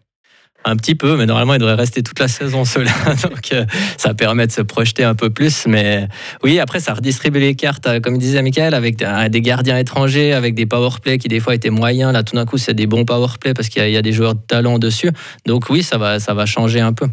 Un 0.67 0.75
petit 0.75 0.95
peu, 0.95 1.15
mais 1.15 1.25
normalement, 1.25 1.53
il 1.53 1.60
devrait 1.60 1.75
rester 1.75 2.03
toute 2.03 2.19
la 2.19 2.27
saison 2.27 2.65
cela. 2.65 2.91
Donc, 3.23 3.51
euh, 3.53 3.65
ça 3.97 4.13
permet 4.13 4.47
de 4.47 4.51
se 4.51 4.62
projeter 4.62 5.03
un 5.03 5.15
peu 5.15 5.30
plus. 5.30 5.65
Mais 5.67 6.08
oui, 6.43 6.60
après, 6.60 6.80
ça 6.80 6.93
redistribue 6.93 7.39
les 7.39 7.56
cartes, 7.56 7.88
euh, 7.88 7.99
comme 7.99 8.17
disait 8.17 8.41
Michael, 8.41 8.73
avec 8.73 8.97
des 8.97 9.41
gardiens 9.41 9.77
étrangers, 9.77 10.34
avec 10.34 10.56
des 10.56 10.65
powerplay 10.65 11.17
qui, 11.17 11.27
des 11.27 11.39
fois, 11.39 11.56
étaient 11.56 11.69
moyens. 11.69 12.13
Là, 12.13 12.23
tout 12.23 12.36
d'un 12.36 12.45
coup, 12.45 12.58
c'est 12.58 12.73
des 12.73 12.88
bons 12.88 13.06
powerplay 13.06 13.53
parce 13.53 13.69
qu'il 13.69 13.89
y, 13.89 13.97
a 13.97 14.01
des 14.01 14.12
joueurs 14.12 14.36
de 14.36 14.41
talent 14.41 14.80
dessus. 14.80 15.12
Donc, 15.45 15.69
oui, 15.69 15.84
ça 15.84 15.97
va, 15.97 16.19
ça 16.19 16.34
va 16.34 16.45
changer 16.45 16.82
un 16.82 16.93
peu. 16.93 17.08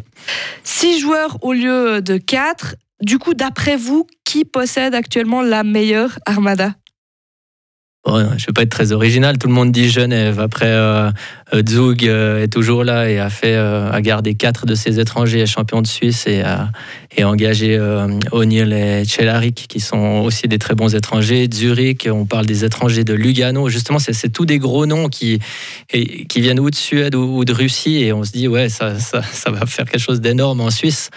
Six 0.63 0.99
joueurs 0.99 1.37
au 1.41 1.53
lieu 1.53 2.01
de 2.01 2.17
quatre. 2.17 2.75
Du 3.01 3.19
coup, 3.19 3.33
d'après 3.33 3.75
vous, 3.75 4.07
qui 4.23 4.45
possède 4.45 4.95
actuellement 4.95 5.41
la 5.41 5.63
meilleure 5.63 6.17
armada? 6.25 6.73
Je 8.07 8.11
ne 8.11 8.29
vais 8.29 8.53
pas 8.53 8.61
être 8.61 8.69
très 8.69 8.91
original, 8.91 9.37
tout 9.37 9.47
le 9.47 9.53
monde 9.53 9.71
dit 9.71 9.89
Genève. 9.89 10.39
Après, 10.39 10.67
euh, 10.67 11.09
euh, 11.53 11.63
Zug 11.67 12.05
euh, 12.05 12.43
est 12.43 12.49
toujours 12.49 12.83
là 12.83 13.09
et 13.09 13.19
a 13.19 13.29
fait 13.29 13.55
a 13.55 13.99
gardé 14.01 14.35
quatre 14.35 14.65
de 14.65 14.75
ses 14.75 14.99
étrangers 14.99 15.45
champions 15.47 15.81
de 15.81 15.87
Suisse 15.87 16.27
et 16.27 16.41
a, 16.41 16.69
et 17.17 17.23
engagé 17.23 17.79
O'Neill 18.31 18.73
et 18.73 19.05
Chelaric 19.05 19.65
qui 19.67 19.79
sont 19.79 20.21
aussi 20.23 20.47
des 20.47 20.59
très 20.59 20.75
bons 20.75 20.93
étrangers. 20.93 21.47
Zurich, 21.51 22.07
on 22.11 22.25
parle 22.25 22.45
des 22.45 22.63
étrangers 22.63 23.03
de 23.03 23.13
Lugano. 23.13 23.69
Justement, 23.69 23.99
c'est 23.99 24.29
tous 24.29 24.45
des 24.45 24.59
gros 24.59 24.85
noms 24.85 25.09
qui, 25.09 25.39
qui 25.87 26.41
viennent 26.41 26.59
ou 26.59 26.69
de 26.69 26.75
Suède 26.75 27.15
ou, 27.15 27.43
de 27.45 27.53
Russie 27.53 28.03
et 28.03 28.13
on 28.13 28.23
se 28.23 28.31
dit 28.31 28.47
ouais 28.47 28.69
ça, 28.69 28.99
ça, 28.99 29.21
ça 29.23 29.49
va 29.49 29.65
faire 29.65 29.85
quelque 29.85 30.01
chose 30.01 30.21
d'énorme 30.21 30.61
en 30.61 30.69
Suisse. 30.69 31.09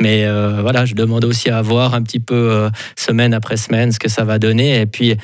Mais 0.00 0.26
voilà, 0.60 0.84
je 0.84 0.94
demande 0.94 1.24
aussi 1.24 1.50
à 1.50 1.60
voir 1.62 1.94
un 1.94 2.02
petit 2.02 2.20
peu 2.20 2.68
semaine 2.94 3.34
après 3.34 3.56
semaine 3.56 3.90
ce 3.90 3.98
que 3.98 4.08
ça 4.08 4.24
va 4.24 4.38
donner 4.38 4.80
et 4.80 4.86
puis 4.86 5.16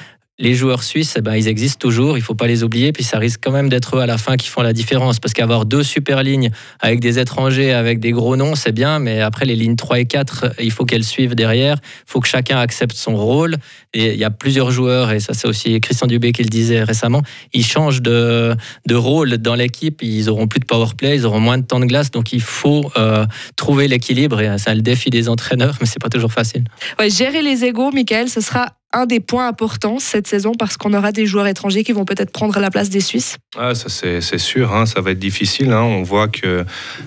les 0.42 0.54
joueurs 0.54 0.82
suisses, 0.82 1.14
eh 1.16 1.20
ben, 1.20 1.36
ils 1.36 1.46
existent 1.46 1.78
toujours, 1.78 2.18
il 2.18 2.20
ne 2.20 2.24
faut 2.24 2.34
pas 2.34 2.48
les 2.48 2.64
oublier, 2.64 2.90
puis 2.92 3.04
ça 3.04 3.18
risque 3.18 3.38
quand 3.40 3.52
même 3.52 3.68
d'être 3.68 3.96
eux 3.96 4.00
à 4.00 4.06
la 4.06 4.18
fin 4.18 4.36
qui 4.36 4.48
font 4.48 4.60
la 4.60 4.72
différence, 4.72 5.20
parce 5.20 5.34
qu'avoir 5.34 5.66
deux 5.66 5.84
super 5.84 6.24
lignes 6.24 6.50
avec 6.80 6.98
des 6.98 7.20
étrangers, 7.20 7.72
avec 7.72 8.00
des 8.00 8.10
gros 8.10 8.34
noms, 8.34 8.56
c'est 8.56 8.72
bien, 8.72 8.98
mais 8.98 9.20
après 9.20 9.44
les 9.44 9.54
lignes 9.54 9.76
3 9.76 10.00
et 10.00 10.06
4, 10.06 10.54
il 10.60 10.72
faut 10.72 10.84
qu'elles 10.84 11.04
suivent 11.04 11.36
derrière, 11.36 11.76
il 11.80 12.10
faut 12.10 12.20
que 12.20 12.26
chacun 12.26 12.58
accepte 12.58 12.96
son 12.96 13.14
rôle, 13.14 13.54
et 13.94 14.14
il 14.14 14.18
y 14.18 14.24
a 14.24 14.30
plusieurs 14.30 14.72
joueurs, 14.72 15.12
et 15.12 15.20
ça 15.20 15.32
c'est 15.32 15.46
aussi 15.46 15.80
Christian 15.80 16.08
Dubé 16.08 16.32
qui 16.32 16.42
le 16.42 16.48
disait 16.48 16.82
récemment, 16.82 17.22
ils 17.52 17.64
changent 17.64 18.02
de, 18.02 18.56
rôle 18.90 19.38
dans 19.38 19.54
l'équipe, 19.54 20.02
ils 20.02 20.28
auront 20.28 20.48
plus 20.48 20.58
de 20.58 20.66
power 20.66 20.88
play, 20.98 21.14
ils 21.14 21.24
auront 21.24 21.40
moins 21.40 21.58
de 21.58 21.64
temps 21.64 21.78
de 21.78 21.86
glace, 21.86 22.10
donc 22.10 22.32
il 22.32 22.42
faut 22.42 22.90
euh, 22.96 23.24
trouver 23.54 23.86
l'équilibre, 23.86 24.40
et 24.40 24.58
c'est 24.58 24.74
le 24.74 24.82
défi 24.82 25.08
des 25.08 25.28
entraîneurs, 25.28 25.76
mais 25.80 25.86
c'est 25.86 26.02
pas 26.02 26.08
toujours 26.08 26.32
facile. 26.32 26.64
Gérer 27.08 27.42
les 27.42 27.64
égaux, 27.64 27.92
Michael, 27.92 28.28
ce 28.28 28.40
sera 28.40 28.72
un 28.92 29.06
des 29.06 29.20
points 29.20 29.48
importants 29.48 29.98
cette 29.98 30.26
saison 30.26 30.52
parce 30.58 30.76
qu'on 30.76 30.94
aura 30.94 31.12
des 31.12 31.26
joueurs 31.26 31.46
étrangers 31.46 31.84
qui 31.84 31.92
vont 31.92 32.04
peut-être 32.04 32.30
prendre 32.30 32.58
la 32.58 32.70
place 32.70 32.90
des 32.90 33.00
Suisses 33.00 33.36
ah, 33.56 33.74
Ça, 33.74 33.88
c'est 33.88 34.38
sûr, 34.38 34.74
hein, 34.74 34.86
ça 34.86 35.00
va 35.00 35.12
être 35.12 35.18
difficile. 35.18 35.72
Hein. 35.72 35.82
On 35.82 36.02
voit 36.02 36.28
que 36.28 36.64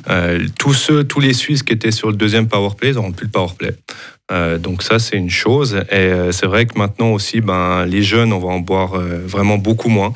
euh, 0.10 0.48
tous, 0.58 0.74
ceux, 0.74 1.04
tous 1.04 1.20
les 1.20 1.34
Suisses 1.34 1.64
qui 1.64 1.74
étaient 1.74 1.92
sur 1.92 2.10
le 2.10 2.16
deuxième 2.16 2.48
powerplay 2.48 2.94
n'auront 2.94 3.12
plus 3.12 3.28
de 3.28 3.32
powerplay. 3.32 3.76
Euh, 4.32 4.58
donc 4.58 4.82
ça, 4.82 4.98
c'est 4.98 5.18
une 5.18 5.30
chose. 5.30 5.76
Et 5.92 5.96
euh, 5.96 6.32
c'est 6.32 6.48
vrai 6.48 6.66
que 6.66 6.78
maintenant 6.80 7.12
aussi, 7.12 7.42
ben, 7.42 7.86
les 7.86 8.02
jeunes, 8.02 8.34
on 8.34 8.40
va 8.40 8.48
en 8.48 8.60
boire 8.60 8.96
euh, 8.96 9.22
vraiment 9.24 9.58
beaucoup 9.58 9.90
moins, 9.90 10.14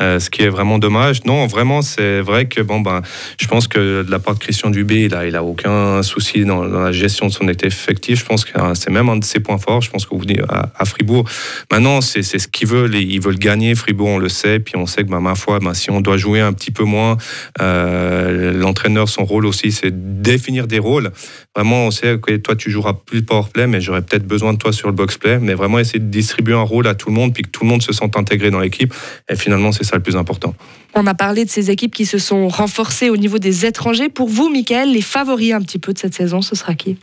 ce 0.00 0.30
qui 0.30 0.42
est 0.42 0.48
vraiment 0.48 0.78
dommage. 0.78 1.24
Non, 1.24 1.46
vraiment, 1.46 1.80
c'est 1.80 2.20
vrai 2.20 2.46
que 2.46 2.60
bon, 2.60 2.80
ben, 2.80 3.02
je 3.40 3.46
pense 3.46 3.68
que 3.68 4.02
de 4.02 4.10
la 4.10 4.18
part 4.18 4.34
de 4.34 4.40
Christian 4.40 4.70
Dubé, 4.70 5.04
il 5.04 5.14
a, 5.14 5.26
il 5.26 5.36
a 5.36 5.44
aucun 5.44 6.02
souci 6.02 6.44
dans, 6.44 6.64
la 6.64 6.90
gestion 6.90 7.26
de 7.26 7.32
son 7.32 7.46
effectif. 7.48 8.20
Je 8.20 8.24
pense 8.24 8.44
que 8.44 8.52
c'est 8.74 8.90
même 8.90 9.08
un 9.08 9.16
de 9.16 9.24
ses 9.24 9.38
points 9.38 9.58
forts. 9.58 9.82
Je 9.82 9.90
pense 9.90 10.06
vous 10.10 10.18
venez 10.18 10.40
à, 10.48 10.84
Fribourg. 10.84 11.24
Maintenant, 11.70 12.00
c'est 12.00 12.22
ce 12.22 12.48
qu'ils 12.48 12.68
veulent. 12.68 12.94
Ils 12.94 13.20
veulent 13.20 13.38
gagner. 13.38 13.74
Fribourg, 13.74 14.08
on 14.08 14.18
le 14.18 14.28
sait. 14.28 14.58
Puis 14.58 14.76
on 14.76 14.86
sait 14.86 15.04
que, 15.04 15.10
ben, 15.10 15.20
ma 15.20 15.36
foi, 15.36 15.60
ben, 15.60 15.74
si 15.74 15.90
on 15.90 16.00
doit 16.00 16.16
jouer 16.16 16.40
un 16.40 16.52
petit 16.52 16.72
peu 16.72 16.84
moins, 16.84 17.16
l'entraîneur, 17.60 19.08
son 19.08 19.24
rôle 19.24 19.46
aussi, 19.46 19.70
c'est 19.70 20.20
définir 20.20 20.66
des 20.66 20.80
rôles. 20.80 21.12
Vraiment, 21.54 21.86
on 21.86 21.90
sait 21.90 22.18
que 22.18 22.36
toi, 22.36 22.56
tu 22.56 22.70
joueras 22.70 22.94
plus 22.94 23.22
power 23.22 23.44
play, 23.52 23.66
mais 23.66 23.80
j'aurais 23.80 24.00
peut-être 24.00 24.26
besoin 24.26 24.54
de 24.54 24.58
toi 24.58 24.72
sur 24.72 24.88
le 24.88 24.94
box 24.94 25.18
play. 25.18 25.38
Mais 25.38 25.54
vraiment 25.54 25.78
essayer 25.78 25.98
de 25.98 26.10
distribuer 26.10 26.54
un 26.54 26.62
rôle 26.62 26.86
à 26.86 26.94
tout 26.94 27.10
le 27.10 27.14
monde, 27.14 27.34
puis 27.34 27.42
que 27.42 27.50
tout 27.50 27.64
le 27.64 27.68
monde 27.68 27.82
se 27.82 27.92
sente 27.92 28.16
intégré 28.16 28.50
dans 28.50 28.60
l'équipe. 28.60 28.94
Et 29.28 29.36
finalement, 29.36 29.70
c'est 29.70 29.84
ça 29.84 29.96
le 29.96 30.02
plus 30.02 30.16
important. 30.16 30.54
On 30.94 31.06
a 31.06 31.14
parlé 31.14 31.44
de 31.44 31.50
ces 31.50 31.70
équipes 31.70 31.94
qui 31.94 32.06
se 32.06 32.18
sont 32.18 32.48
renforcées 32.48 33.10
au 33.10 33.16
niveau 33.16 33.38
des 33.38 33.66
étrangers. 33.66 34.08
Pour 34.08 34.28
vous, 34.28 34.48
Michael, 34.48 34.92
les 34.92 35.02
favoris 35.02 35.52
un 35.52 35.60
petit 35.60 35.78
peu 35.78 35.92
de 35.92 35.98
cette 35.98 36.14
saison, 36.14 36.40
ce 36.40 36.56
sera 36.56 36.74
qui? 36.74 36.96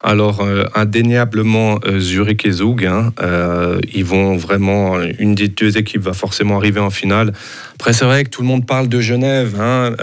Alors, 0.00 0.42
euh, 0.42 0.64
indéniablement, 0.74 1.80
euh, 1.86 1.98
Zurich 1.98 2.44
et 2.44 2.50
Zug, 2.50 2.84
hein, 2.84 3.12
euh, 3.22 3.80
ils 3.94 4.04
vont 4.04 4.36
vraiment, 4.36 5.00
une 5.18 5.34
des 5.34 5.48
deux 5.48 5.78
équipes 5.78 6.02
va 6.02 6.12
forcément 6.12 6.58
arriver 6.58 6.80
en 6.80 6.90
finale. 6.90 7.32
Après, 7.76 7.92
c'est 7.92 8.04
vrai 8.04 8.24
que 8.24 8.30
tout 8.30 8.42
le 8.42 8.48
monde 8.48 8.66
parle 8.66 8.88
de 8.88 9.00
Genève. 9.00 9.54
Hein, 9.60 9.94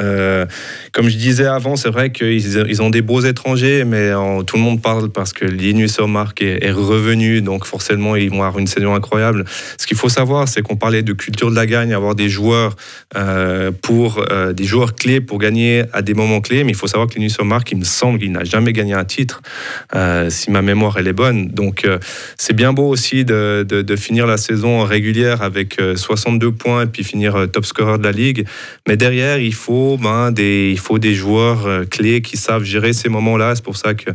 comme 0.92 1.10
je 1.10 1.18
disais 1.18 1.46
avant, 1.46 1.76
c'est 1.76 1.90
vrai 1.90 2.12
qu'ils 2.12 2.58
ils 2.70 2.82
ont 2.82 2.90
des 2.90 3.02
beaux 3.02 3.22
étrangers, 3.22 3.84
mais 3.84 4.12
tout 4.46 4.58
le 4.58 4.62
monde 4.62 4.82
parle 4.82 5.10
parce 5.10 5.34
que 5.34 5.46
Linus 5.46 6.00
Omark 6.00 6.42
est, 6.42 6.64
est, 6.64 6.72
revenu, 6.72 7.42
donc 7.42 7.66
forcément, 7.66 8.16
ils 8.16 8.30
vont 8.30 8.44
avoir 8.44 8.60
une 8.60 8.68
saison 8.68 8.94
incroyable. 8.94 9.46
Ce 9.78 9.88
qu'il 9.88 9.98
faut 9.98 10.10
savoir, 10.10 10.48
c'est 10.48 10.62
qu'on 10.62 10.76
parlait 10.76 11.04
de 11.04 11.14
culture 11.14 11.50
de 11.50 11.56
la 11.56 11.66
gagne, 11.66 11.94
avoir 11.94 12.16
des 12.16 12.30
joueurs 12.30 12.76
pour 13.82 14.24
des 14.54 14.64
joueurs 14.64 14.96
clés 14.96 15.22
pour 15.22 15.40
gagner 15.40 15.84
à 15.94 16.02
des 16.02 16.14
moments 16.14 16.42
clés, 16.42 16.64
mais 16.64 16.72
il 16.72 16.78
faut 16.78 16.88
savoir 16.88 17.10
que 17.10 17.16
Linus 17.16 17.40
Omark, 17.40 17.72
il 17.72 17.80
me 17.80 17.84
semble 17.84 18.20
qu'il 18.20 18.32
n'a 18.32 18.44
jamais 18.44 18.74
gagné 18.74 18.94
un 18.94 19.06
titre. 19.06 19.42
Euh, 19.96 20.30
si 20.30 20.52
ma 20.52 20.62
mémoire 20.62 20.98
elle 20.98 21.08
est 21.08 21.14
bonne. 21.14 21.48
Donc 21.50 21.86
euh, 21.86 22.00
c'est 22.38 22.54
bien 22.54 22.74
beau 22.74 22.88
aussi 22.88 23.26
de, 23.26 23.96
finir 23.98 24.26
la 24.26 24.38
saison 24.38 24.84
régulière 24.84 25.42
avec 25.42 25.80
62 25.96 26.48
euh, 26.48 26.52
points 26.52 26.84
et 26.84 26.86
puis 26.88 27.04
finir 27.04 27.48
top 27.52 27.63
scorer 27.64 27.98
de 27.98 28.04
la 28.04 28.12
ligue. 28.12 28.46
Mais 28.88 28.98
derrière, 28.98 29.40
il 29.40 29.54
faut, 29.54 29.98
ben, 29.98 30.32
des, 30.32 30.72
il 30.72 30.80
faut 30.80 31.00
des 31.00 31.14
joueurs 31.14 31.88
clés 31.90 32.22
qui 32.22 32.38
savent 32.38 32.64
gérer 32.64 32.94
ces 32.94 33.10
moments-là. 33.10 33.56
C'est 33.56 33.64
pour 33.64 33.78
ça 33.78 33.94
que 33.94 34.12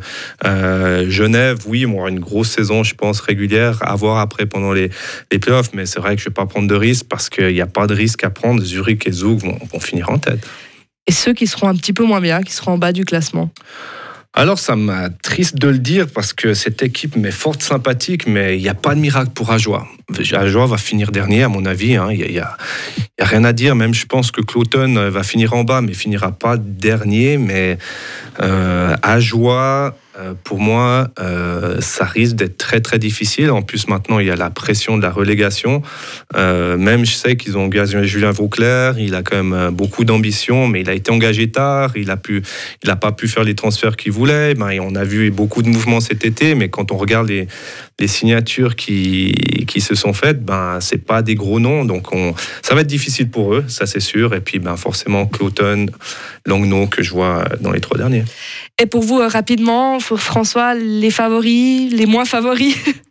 Genève, 1.08 1.58
oui, 1.66 1.86
on 1.86 1.98
aura 1.98 2.10
une 2.10 2.20
grosse 2.20 2.50
saison, 2.50 2.82
je 2.82 2.94
pense, 2.94 3.20
régulière 3.20 3.78
à 3.82 3.94
voir 3.96 4.18
après 4.18 4.46
pendant 4.46 4.72
les, 4.72 4.90
les 5.32 5.38
playoffs. 5.38 5.70
Mais 5.72 5.86
c'est 5.86 6.00
vrai 6.00 6.16
que 6.16 6.22
je 6.22 6.26
ne 6.26 6.30
vais 6.30 6.34
pas 6.34 6.46
prendre 6.46 6.68
de 6.68 6.74
risque 6.74 7.06
parce 7.08 7.28
qu'il 7.28 7.52
n'y 7.52 7.60
a 7.60 7.66
pas 7.66 7.86
de 7.86 7.94
risque 7.94 8.24
à 8.24 8.30
prendre. 8.30 8.62
Zurich 8.62 9.06
et 9.06 9.12
Zug 9.12 9.40
vont 9.40 9.80
finir 9.80 10.10
en 10.10 10.18
tête. 10.18 10.46
Et 11.06 11.12
ceux 11.12 11.32
qui 11.32 11.46
seront 11.46 11.68
un 11.68 11.74
petit 11.74 11.94
peu 11.94 12.04
moins 12.04 12.20
bien, 12.20 12.42
qui 12.42 12.52
seront 12.52 12.72
en 12.72 12.78
bas 12.78 12.92
du 12.92 13.04
classement? 13.04 13.50
Alors, 14.34 14.58
ça 14.58 14.76
m'a 14.76 15.08
triste 15.08 15.56
de 15.56 15.68
le 15.68 15.78
dire 15.78 16.06
parce 16.14 16.32
que 16.32 16.54
cette 16.54 16.82
équipe 16.82 17.16
m'est 17.16 17.32
forte 17.32 17.62
sympathique, 17.62 18.26
mais 18.26 18.56
il 18.56 18.62
n'y 18.62 18.68
a 18.68 18.74
pas 18.74 18.94
de 18.94 19.00
miracle 19.00 19.30
pour 19.34 19.50
Ajoie. 19.50 19.88
Ajoie 20.32 20.66
va 20.66 20.76
finir 20.76 21.10
dernier, 21.10 21.42
à 21.42 21.48
mon 21.48 21.64
avis. 21.64 21.96
Hein. 21.96 22.10
Il 22.12 22.30
n'y 22.30 22.38
a, 22.38 22.56
rien 23.18 23.42
à 23.42 23.52
dire. 23.52 23.74
Même, 23.74 23.94
je 23.94 24.06
pense 24.06 24.30
que 24.30 24.40
Cloton 24.40 25.10
va 25.10 25.22
finir 25.22 25.54
en 25.54 25.64
bas, 25.64 25.80
mais 25.80 25.94
finira 25.94 26.30
pas 26.30 26.56
dernier. 26.56 27.36
Mais 27.36 27.78
euh, 28.40 28.94
Ajoie 29.02 29.96
euh, 30.18 30.34
pour 30.42 30.58
moi, 30.58 31.08
euh, 31.20 31.80
ça 31.80 32.04
risque 32.04 32.34
d'être 32.34 32.58
très 32.58 32.80
très 32.80 32.98
difficile. 32.98 33.50
En 33.50 33.62
plus, 33.62 33.88
maintenant, 33.88 34.18
il 34.18 34.26
y 34.26 34.30
a 34.30 34.36
la 34.36 34.50
pression 34.50 34.96
de 34.96 35.02
la 35.02 35.10
relégation. 35.10 35.82
Euh, 36.36 36.76
même, 36.76 37.04
je 37.04 37.12
sais 37.12 37.36
qu'ils 37.36 37.56
ont 37.56 37.64
engagé 37.64 38.02
Julien 38.04 38.32
Vauclair. 38.32 38.98
Il 38.98 39.14
a 39.14 39.22
quand 39.22 39.42
même 39.42 39.70
beaucoup 39.70 40.04
d'ambition, 40.04 40.66
mais 40.66 40.80
il 40.80 40.90
a 40.90 40.94
été 40.94 41.12
engagé 41.12 41.50
tard. 41.50 41.92
Il 41.96 42.10
a 42.10 42.16
pu, 42.16 42.42
il 42.82 42.88
n'a 42.88 42.96
pas 42.96 43.12
pu 43.12 43.28
faire 43.28 43.44
les 43.44 43.54
transferts 43.54 43.96
qu'il 43.96 44.12
voulait. 44.12 44.54
Ben, 44.54 44.80
on 44.80 44.94
a 44.96 45.04
vu 45.04 45.30
beaucoup 45.30 45.62
de 45.62 45.68
mouvements 45.68 46.00
cet 46.00 46.24
été, 46.24 46.54
mais 46.54 46.68
quand 46.68 46.90
on 46.90 46.96
regarde 46.96 47.28
les, 47.28 47.46
signatures 48.06 48.76
qui, 48.76 49.32
qui 49.66 49.80
se 49.80 49.94
sont 49.94 50.12
faites, 50.12 50.44
ben, 50.44 50.78
c'est 50.80 51.04
pas 51.04 51.20
des 51.20 51.34
gros 51.34 51.60
noms. 51.60 51.84
Donc, 51.84 52.12
on, 52.12 52.32
ça 52.62 52.74
va 52.74 52.82
être 52.82 52.86
difficile 52.86 53.28
pour 53.28 53.54
eux, 53.54 53.64
ça 53.68 53.86
c'est 53.86 54.00
sûr. 54.00 54.34
Et 54.34 54.40
puis, 54.40 54.58
ben, 54.58 54.76
forcément, 54.76 55.26
Cloton, 55.26 55.86
Langnau 56.46 56.86
que 56.86 57.02
je 57.02 57.10
vois 57.10 57.44
dans 57.60 57.70
les 57.70 57.80
trois 57.80 57.98
derniers. 57.98 58.24
Et 58.80 58.86
pour 58.86 59.02
vous, 59.02 59.18
rapidement, 59.18 59.98
François, 60.16 60.74
les 60.74 61.10
favoris, 61.10 61.92
les 61.92 62.06
moins 62.06 62.24
favoris 62.24 62.76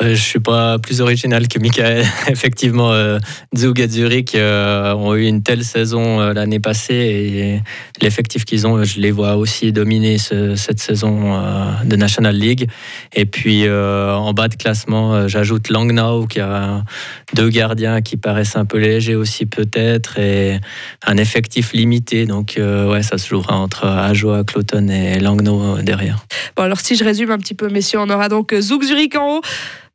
je 0.00 0.14
suis 0.14 0.40
pas 0.40 0.78
plus 0.78 1.00
original 1.00 1.46
que 1.46 1.58
Michael. 1.58 2.04
Effectivement, 2.28 2.90
euh, 2.92 3.18
Zug 3.56 3.78
et 3.78 3.88
Zurich 3.88 4.34
euh, 4.34 4.94
ont 4.94 5.14
eu 5.14 5.26
une 5.26 5.42
telle 5.42 5.62
saison 5.64 6.20
euh, 6.20 6.32
l'année 6.32 6.58
passée 6.58 6.94
et 6.94 7.62
l'effectif 8.02 8.44
qu'ils 8.44 8.66
ont, 8.66 8.82
je 8.82 8.98
les 8.98 9.10
vois 9.12 9.36
aussi 9.36 9.70
dominer 9.70 10.18
ce- 10.18 10.56
cette 10.56 10.80
saison 10.80 11.34
euh, 11.36 11.66
de 11.84 11.94
National 11.94 12.34
League. 12.34 12.68
Et 13.12 13.26
puis 13.26 13.66
euh, 13.66 14.12
en 14.14 14.32
bas 14.32 14.48
de 14.48 14.56
classement, 14.56 15.14
euh, 15.14 15.28
j'ajoute 15.28 15.68
Langnau 15.68 16.26
qui 16.26 16.40
a 16.40 16.82
deux 17.34 17.50
gardiens 17.50 18.00
qui 18.00 18.16
paraissent 18.16 18.56
un 18.56 18.64
peu 18.64 18.78
légers 18.78 19.14
aussi 19.14 19.46
peut-être 19.46 20.18
et 20.18 20.58
un 21.06 21.16
effectif 21.16 21.74
limité. 21.74 22.26
Donc 22.26 22.54
euh, 22.58 22.90
ouais, 22.90 23.02
ça 23.04 23.18
se 23.18 23.28
jouera 23.28 23.56
entre 23.56 23.86
Ajoa, 23.86 24.42
Cloton 24.42 24.88
et 24.88 25.20
Langnau 25.20 25.76
euh, 25.76 25.82
derrière. 25.82 26.24
Bon, 26.56 26.64
alors 26.64 26.80
si 26.80 26.96
je 26.96 27.04
résume 27.04 27.30
un 27.30 27.38
petit 27.38 27.54
peu, 27.54 27.68
messieurs, 27.68 28.00
on 28.00 28.10
aura 28.10 28.28
donc 28.28 28.52
Zouk 28.58 28.82
Zurich 28.82 29.14
en 29.14 29.36
haut. 29.36 29.42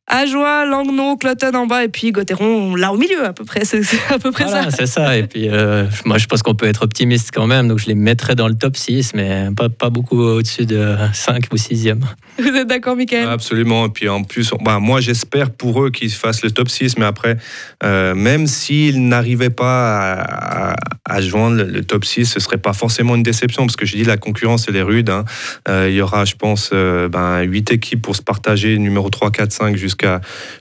Ajoie, 0.10 0.66
Langnau, 0.66 1.18
Cloton 1.18 1.54
en 1.54 1.68
bas 1.68 1.84
et 1.84 1.90
puis 1.90 2.14
Gauthieron 2.14 2.76
là 2.76 2.94
au 2.94 2.98
milieu 2.98 3.26
à 3.26 3.34
peu 3.34 3.44
près. 3.44 3.66
C'est 3.66 3.82
à 4.10 4.18
peu 4.18 4.32
près 4.32 4.46
Voilà, 4.46 4.72
ça. 4.72 4.78
c'est 4.78 4.86
ça. 4.86 5.18
Et 5.18 5.24
puis, 5.24 5.50
euh, 5.50 5.86
moi, 6.06 6.18
je 6.18 6.28
pense 6.28 6.42
qu'on 6.44 6.56
peut 6.56 6.66
être 6.68 6.84
optimiste 6.84 7.32
quand 7.34 7.46
même. 7.46 7.68
Donc, 7.68 7.80
je 7.80 7.88
les 7.88 7.96
mettrais 7.96 8.34
dans 8.36 8.48
le 8.48 8.54
top 8.56 8.78
6, 8.78 9.14
mais 9.16 9.50
pas, 9.56 9.68
pas 9.68 9.90
beaucoup 9.90 10.18
au-dessus 10.22 10.66
de 10.66 10.96
5 11.14 11.48
ou 11.52 11.58
6e. 11.58 12.00
Vous 12.40 12.48
êtes 12.48 12.68
d'accord, 12.68 12.96
Michael? 12.96 13.28
Absolument. 13.28 13.88
Et 13.88 13.90
puis 13.90 14.08
en 14.08 14.24
plus, 14.24 14.52
bah, 14.62 14.80
moi 14.80 15.02
j'espère 15.02 15.50
pour 15.50 15.84
eux 15.84 15.90
qu'ils 15.90 16.12
fassent 16.12 16.44
le 16.44 16.52
top 16.52 16.70
6, 16.70 16.98
mais 16.98 17.06
après, 17.06 17.36
euh, 17.84 18.14
même 18.16 18.48
s'ils 18.48 19.08
n'arrivaient 19.10 19.50
pas 19.50 20.14
à, 20.14 20.72
à- 20.72 20.76
à 21.10 21.22
joindre 21.22 21.58
le, 21.58 21.64
le 21.66 21.84
top 21.84 22.06
6, 22.06 22.26
ce 22.26 22.40
serait 22.40 22.58
pas 22.58 22.74
forcément 22.74 23.16
une 23.16 23.24
déception, 23.24 23.66
parce 23.66 23.76
que 23.76 23.86
je 23.86 23.96
dis 23.98 24.04
la 24.04 24.18
concurrence 24.18 24.66
elle 24.70 24.76
est 24.76 24.82
rude. 24.84 25.10
hein. 25.10 25.26
Euh, 25.68 25.88
il 25.90 25.96
y 25.96 26.02
aura, 26.02 26.26
je 26.26 26.36
pense, 26.36 26.70
euh, 26.74 27.10
ben, 27.10 27.42
8 27.42 27.72
équipes 27.72 28.02
pour 28.04 28.16
se 28.16 28.22
partager, 28.22 28.78
numéro 28.78 29.10
3, 29.10 29.32
4, 29.32 29.52
5 29.52 29.76
jusqu'à 29.78 29.97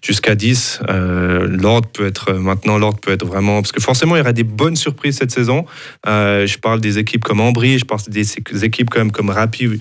jusqu'à 0.03 0.35
10. 0.35 0.81
Euh, 0.88 1.46
l'ordre 1.49 1.88
peut 1.88 2.07
être, 2.07 2.33
maintenant, 2.33 2.79
l'ordre 2.79 2.99
peut 3.01 3.12
être 3.12 3.27
vraiment. 3.27 3.62
Parce 3.62 3.72
que 3.72 3.81
forcément, 3.81 4.16
il 4.16 4.18
y 4.18 4.22
aura 4.22 4.33
des 4.33 4.44
bonnes 4.44 4.77
surprises 4.77 5.16
cette 5.18 5.31
saison. 5.31 5.64
Euh, 6.07 6.46
je 6.46 6.59
parle 6.59 6.81
des 6.81 6.99
équipes 6.99 7.25
comme 7.25 7.40
Ambry, 7.40 7.79
je 7.79 7.85
parle 7.85 8.01
des 8.09 8.64
équipes 8.64 8.90
quand 8.90 9.01
même 9.01 9.12
comme 9.12 9.31
Rapid, 9.31 9.81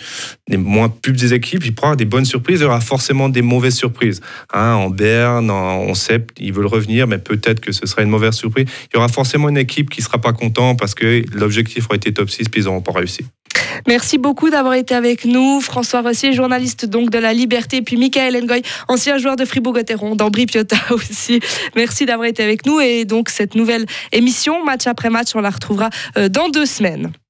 des 0.49 0.57
moins 0.57 0.89
plus 0.89 1.13
petites 1.13 1.31
équipes, 1.31 1.65
il 1.65 1.73
pourra 1.73 1.87
y 1.87 1.89
avoir 1.89 1.97
des 1.97 2.05
bonnes 2.05 2.25
surprises, 2.25 2.59
il 2.59 2.63
y 2.63 2.65
aura 2.65 2.81
forcément 2.81 3.29
des 3.29 3.41
mauvaises 3.41 3.75
surprises. 3.75 4.21
Hein, 4.53 4.73
en 4.73 4.89
Berne, 4.89 5.49
en, 5.49 5.89
en 5.89 5.93
Sept, 5.93 6.29
ils 6.37 6.53
veulent 6.53 6.65
revenir, 6.65 7.07
mais 7.07 7.17
peut-être 7.17 7.59
que 7.59 7.71
ce 7.71 7.85
sera 7.85 8.01
une 8.01 8.09
mauvaise 8.09 8.33
surprise. 8.33 8.65
Il 8.91 8.95
y 8.95 8.97
aura 8.97 9.07
forcément 9.07 9.49
une 9.49 9.57
équipe 9.57 9.89
qui 9.89 10.01
ne 10.01 10.05
sera 10.05 10.19
pas 10.19 10.33
content 10.33 10.75
parce 10.75 10.95
que 10.95 11.23
l'objectif 11.33 11.85
aurait 11.85 11.97
été 11.97 12.13
top 12.13 12.29
6, 12.29 12.49
puis 12.49 12.61
ils 12.61 12.65
n'auront 12.65 12.81
pas 12.81 12.93
réussi. 12.93 13.25
Merci 13.87 14.17
beaucoup 14.17 14.49
d'avoir 14.49 14.73
été 14.73 14.95
avec 14.95 15.25
nous. 15.25 15.61
François 15.61 16.01
Rossier, 16.01 16.33
journaliste 16.33 16.85
donc 16.85 17.09
de 17.09 17.17
La 17.17 17.33
Liberté, 17.33 17.81
puis 17.81 17.97
Michael 17.97 18.43
Ngoy, 18.43 18.61
ancien 18.87 19.17
joueur 19.17 19.35
de 19.35 19.45
Fribourg-Gotteron, 19.45 20.15
d'Ambry 20.15 20.45
Piotta 20.45 20.77
aussi. 20.91 21.39
Merci 21.75 22.05
d'avoir 22.05 22.27
été 22.27 22.43
avec 22.43 22.65
nous. 22.65 22.79
Et 22.79 23.05
donc, 23.05 23.29
cette 23.29 23.55
nouvelle 23.55 23.85
émission, 24.11 24.63
match 24.63 24.87
après 24.87 25.09
match, 25.09 25.29
on 25.35 25.41
la 25.41 25.49
retrouvera 25.49 25.89
euh, 26.17 26.29
dans 26.29 26.49
deux 26.49 26.65
semaines. 26.65 27.11